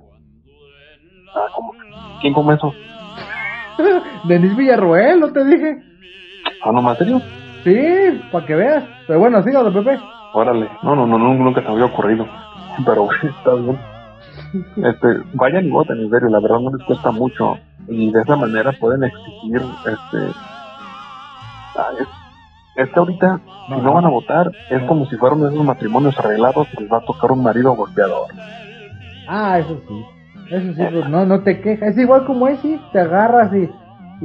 Ah, 1.37 1.47
¿cómo? 1.55 1.73
¿Quién 2.21 2.33
come 2.35 2.55
eso? 2.55 2.73
Denis 4.29 4.57
Villarroel, 4.57 5.21
¿no 5.21 5.31
te 5.33 5.45
dije? 5.45 5.77
Ah, 6.65 6.73
no, 6.73 6.91
¿en 6.91 6.97
serio? 6.97 7.21
Sí, 7.65 8.23
para 8.31 8.47
que 8.47 8.55
veas. 8.55 8.85
Pero 9.07 9.19
bueno, 9.19 9.43
sígalo, 9.43 9.73
Pepe. 9.73 9.99
Órale, 10.35 10.69
no, 10.83 10.95
no, 10.95 11.07
no, 11.07 11.19
nunca 11.19 11.63
se 11.63 11.69
había 11.69 11.87
ocurrido. 11.87 12.27
Pero 12.85 13.09
está 13.11 13.55
bien. 13.55 13.79
Este, 14.77 15.09
vayan 15.33 15.65
y 15.65 15.71
voten, 15.71 16.01
en 16.01 16.11
serio, 16.11 16.29
la 16.29 16.41
verdad 16.41 16.61
no 16.61 16.77
les 16.77 16.87
cuesta 16.87 17.11
mucho. 17.11 17.57
Y 17.89 18.13
de 18.13 18.21
esa 18.21 18.37
manera 18.37 18.73
pueden 18.79 19.05
exigir, 19.05 19.57
este. 19.57 20.39
ah, 21.77 21.91
es, 22.77 22.89
que 22.91 22.99
ahorita, 22.99 23.41
si 23.69 23.81
no 23.81 23.93
van 23.93 24.05
a 24.05 24.09
votar, 24.09 24.51
es 24.71 24.83
como 24.85 25.07
si 25.07 25.17
fueran 25.17 25.41
esos 25.41 25.65
matrimonios 25.65 26.19
arreglados 26.19 26.69
y 26.73 26.83
les 26.83 26.93
va 26.93 26.99
a 26.99 27.05
tocar 27.05 27.33
un 27.33 27.43
marido 27.43 27.75
golpeador. 27.75 28.29
Ah, 29.29 29.59
eso 29.59 29.81
sí. 29.89 30.05
Eso 30.51 30.75
sí, 30.75 30.83
pues 30.93 31.09
no, 31.09 31.25
no 31.25 31.43
te 31.43 31.61
quejas. 31.61 31.91
Es 31.91 31.99
igual 31.99 32.25
como 32.25 32.49
es, 32.49 32.59
sí. 32.61 32.81
Te 32.93 33.01
agarras 33.01 33.53
y, 33.55 33.69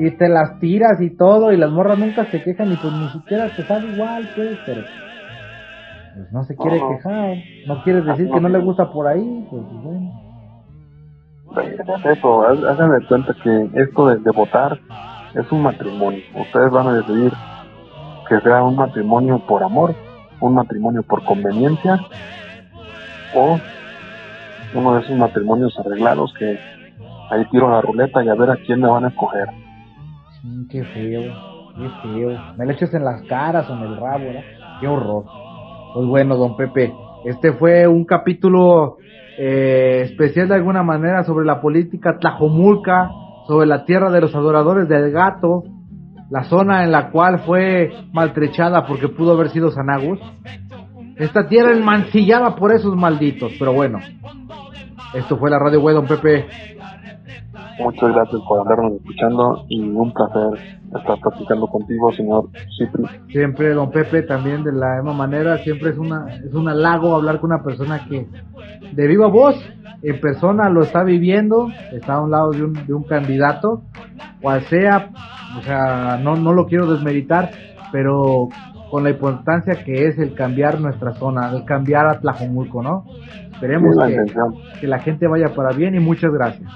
y 0.01 0.11
te 0.17 0.29
las 0.29 0.59
tiras 0.59 0.99
y 1.01 1.15
todo. 1.15 1.51
Y 1.51 1.57
las 1.57 1.71
morras 1.71 1.97
nunca 1.99 2.25
se 2.31 2.41
quejan 2.41 2.71
y 2.71 2.75
pues 2.77 2.93
ni 2.93 3.09
siquiera 3.09 3.49
te 3.55 3.63
sabe 3.63 3.87
igual, 3.87 4.23
pues. 4.35 4.57
Pero 4.65 4.81
pues 6.15 6.31
no 6.31 6.43
se 6.43 6.55
quiere 6.55 6.79
No. 6.79 6.89
quejar. 6.89 7.35
No 7.65 7.83
quieres 7.83 8.05
decir 8.05 8.29
que 8.31 8.41
no 8.41 8.49
le 8.49 8.59
gusta 8.59 8.91
por 8.91 9.07
ahí. 9.07 9.45
Pues 9.49 9.63
bueno. 9.83 10.11
Es 11.57 12.17
eso, 12.17 12.41
há- 12.43 12.71
hagan 12.71 12.91
de 12.99 13.05
cuenta 13.07 13.35
que 13.43 13.69
esto 13.81 14.07
de, 14.07 14.17
de 14.17 14.31
votar 14.31 14.79
es 15.33 15.51
un 15.51 15.63
matrimonio. 15.63 16.21
Ustedes 16.35 16.71
van 16.71 16.87
a 16.87 16.93
decidir 16.93 17.31
que 18.29 18.39
sea 18.41 18.63
un 18.63 18.75
matrimonio 18.75 19.39
por 19.47 19.63
amor, 19.63 19.95
un 20.41 20.53
matrimonio 20.53 21.01
por 21.03 21.23
conveniencia 21.25 21.99
o 23.33 23.59
uno 24.75 24.93
de 24.93 25.01
esos 25.01 25.17
matrimonios 25.17 25.77
arreglados 25.79 26.31
que 26.37 26.59
ahí 27.31 27.43
tiro 27.51 27.69
la 27.69 27.81
ruleta 27.81 28.23
y 28.23 28.29
a 28.29 28.35
ver 28.35 28.51
a 28.51 28.57
quién 28.57 28.81
me 28.81 28.87
van 28.87 29.05
a 29.05 29.09
escoger. 29.09 29.47
Sí, 30.41 30.67
qué 30.69 30.83
feo. 30.83 31.33
Qué 31.75 31.89
feo. 32.03 32.37
Me 32.57 32.65
lo 32.65 32.71
echas 32.71 32.93
en 32.93 33.03
las 33.03 33.21
caras 33.23 33.69
o 33.69 33.73
en 33.73 33.83
el 33.83 33.97
rabo, 33.97 34.25
¿verdad? 34.25 34.43
Qué 34.79 34.87
horror. 34.87 35.25
Pues 35.93 36.07
bueno, 36.07 36.35
don 36.37 36.55
Pepe, 36.55 36.93
este 37.25 37.53
fue 37.53 37.87
un 37.87 38.05
capítulo 38.05 38.97
eh, 39.37 40.01
especial 40.05 40.47
de 40.47 40.55
alguna 40.55 40.83
manera 40.83 41.23
sobre 41.23 41.45
la 41.45 41.61
política 41.61 42.17
tlajomulca, 42.19 43.09
sobre 43.47 43.67
la 43.67 43.85
tierra 43.85 44.11
de 44.11 44.21
los 44.21 44.35
adoradores 44.35 44.87
del 44.87 45.11
gato, 45.11 45.63
la 46.29 46.43
zona 46.43 46.83
en 46.83 46.91
la 46.91 47.09
cual 47.09 47.39
fue 47.39 47.91
maltrechada 48.13 48.85
porque 48.85 49.07
pudo 49.07 49.33
haber 49.33 49.49
sido 49.49 49.71
Sanagus. 49.71 50.19
Esta 51.17 51.47
tierra 51.47 51.73
enmancillada 51.73 52.55
por 52.55 52.71
esos 52.71 52.95
malditos, 52.95 53.51
pero 53.57 53.73
bueno. 53.73 53.99
Esto 55.13 55.37
fue 55.37 55.49
la 55.49 55.57
radio 55.57 55.81
web, 55.81 55.95
don 55.95 56.07
Pepe. 56.07 56.45
Muchas 57.79 58.13
gracias 58.13 58.41
por 58.47 58.59
andarnos 58.59 58.93
escuchando 58.93 59.65
y 59.69 59.81
un 59.81 60.13
placer 60.13 60.79
estar 60.97 61.19
platicando 61.19 61.67
contigo, 61.67 62.11
señor 62.11 62.49
Cipri. 62.77 63.05
Siempre, 63.31 63.73
don 63.73 63.91
Pepe, 63.91 64.23
también 64.23 64.63
de 64.63 64.73
la 64.73 64.95
misma 64.95 65.13
manera, 65.13 65.57
siempre 65.59 65.91
es 65.91 65.97
una 65.97 66.35
es 66.35 66.53
un 66.53 66.67
halago 66.67 67.15
hablar 67.15 67.39
con 67.39 67.51
una 67.51 67.63
persona 67.63 68.05
que 68.07 68.27
de 68.91 69.07
viva 69.07 69.27
voz, 69.27 69.55
en 70.01 70.19
persona 70.19 70.69
lo 70.69 70.81
está 70.81 71.03
viviendo, 71.03 71.69
está 71.93 72.15
a 72.15 72.21
un 72.21 72.31
lado 72.31 72.51
de 72.51 72.63
un, 72.63 72.73
de 72.85 72.93
un 72.93 73.03
candidato, 73.03 73.81
cual 74.41 74.61
sea, 74.63 75.09
o 75.57 75.61
sea, 75.61 76.19
no, 76.21 76.35
no 76.35 76.53
lo 76.53 76.65
quiero 76.65 76.91
desmeritar, 76.91 77.51
pero 77.91 78.49
con 78.89 79.03
la 79.03 79.11
importancia 79.11 79.83
que 79.83 80.07
es 80.07 80.17
el 80.17 80.33
cambiar 80.33 80.79
nuestra 80.79 81.13
zona, 81.13 81.51
el 81.51 81.63
cambiar 81.65 82.07
a 82.07 82.19
Tlajomulco, 82.19 82.81
¿no? 82.81 83.05
Esperemos 83.51 83.95
que, 84.07 84.79
que 84.81 84.87
la 84.87 84.99
gente 84.99 85.27
vaya 85.27 85.53
para 85.53 85.71
bien 85.75 85.95
y 85.95 85.99
muchas 85.99 86.31
gracias. 86.31 86.69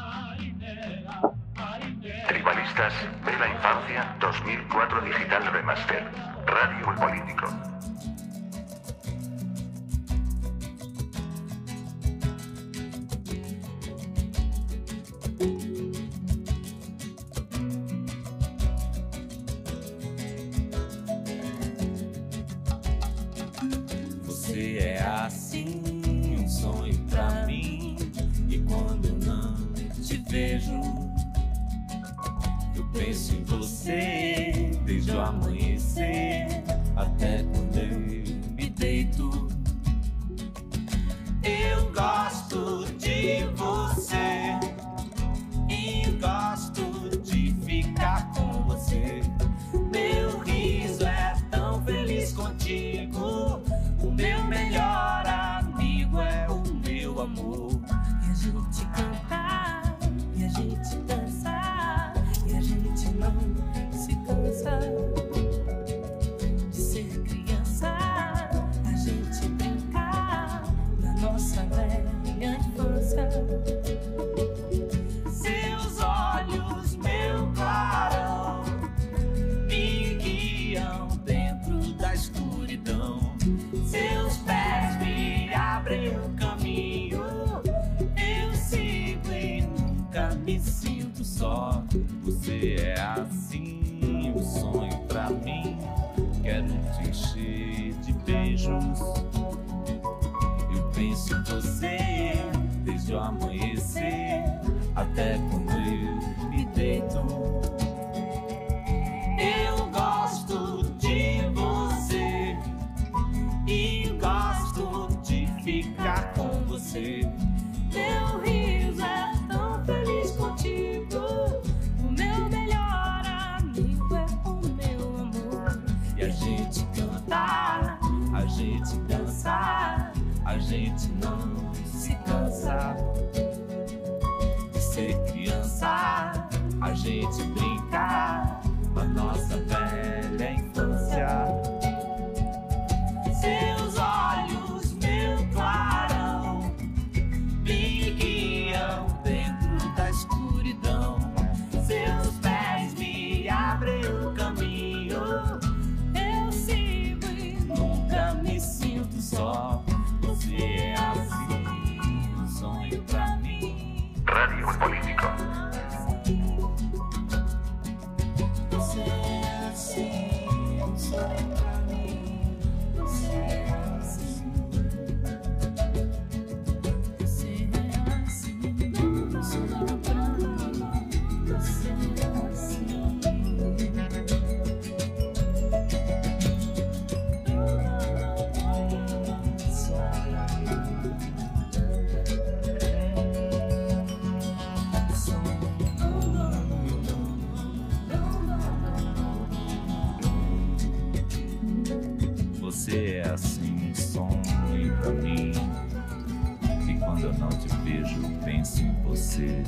Tribalistas, 2.27 2.93
de 3.25 3.37
la 3.37 3.47
infancia, 3.49 4.15
2004 4.19 5.01
Digital 5.01 5.43
Remaster. 5.51 6.03
Radio 6.47 6.95
Político. 6.95 7.47
Você 24.23 24.77
é 24.79 25.01
assim, 25.01 25.81
um 26.39 26.47
sonho 26.47 26.97
pra 27.09 27.45
mim. 27.45 27.97
E 28.49 28.59
quando 28.59 29.25
não 29.25 29.55
te 30.01 30.17
vejo, 30.29 30.79
penso 32.93 33.35
em 33.35 33.43
você 33.43 34.71
desde 34.85 35.11
o 35.11 35.21
amanhecer 35.21 36.63
até 36.95 37.43
você 101.63 102.02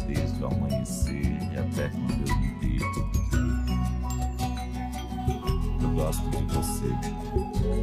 desde 0.08 0.44
o 0.44 0.48
amanhecer 0.48 1.38
até 1.58 1.90
quando 1.90 2.30
eu 2.30 2.38
me 2.38 2.54
deito. 2.60 3.10
Eu 5.82 5.90
gosto 5.96 6.30
de 6.30 6.44
você, 6.54 6.92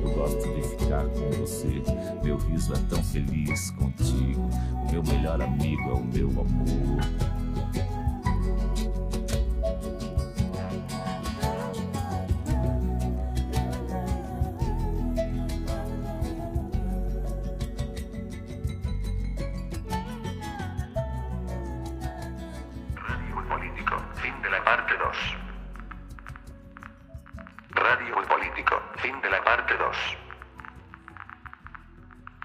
eu 0.05 0.15
gosto 0.15 0.55
de 0.55 0.63
ficar 0.69 1.05
com 1.07 1.31
você. 1.41 1.83
Meu 2.23 2.37
riso 2.39 2.73
é 2.75 2.79
tão 2.89 3.03
feliz 3.03 3.71
contigo. 3.73 4.49
O 4.87 4.93
meu 4.93 5.03
melhor 5.05 5.41
amigo 5.41 5.91
é 5.91 5.95
o 5.95 6.05
meu 6.05 6.29
amor. 6.29 6.82
Fin 29.03 29.21
de 29.21 29.31
la 29.31 29.43
parte 29.43 29.77
2. 29.77 29.97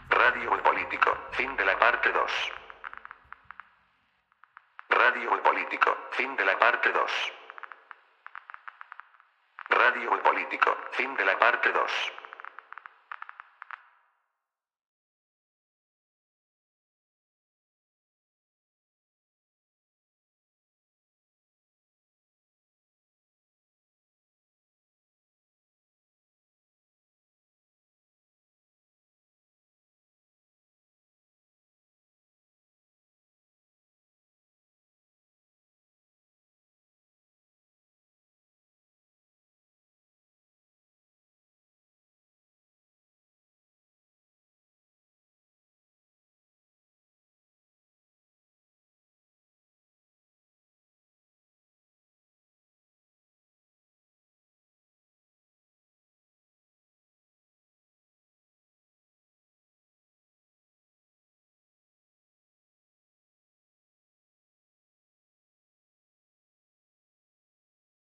Radio 0.10 0.58
y 0.58 0.62
Político, 0.62 1.16
fin 1.34 1.56
de 1.56 1.64
la 1.64 1.78
parte 1.78 2.12
2. 2.12 2.32
Radio 4.90 5.38
y 5.38 5.42
Político, 5.42 5.96
fin 6.14 6.36
de 6.36 6.46
la 6.46 6.58
parte 6.58 6.92
2. 6.92 7.12
Radio 9.70 10.16
y 10.16 10.20
Político, 10.22 10.76
fin 10.94 11.16
de 11.16 11.26
la 11.26 11.38
parte 11.38 11.72
2. 11.72 11.92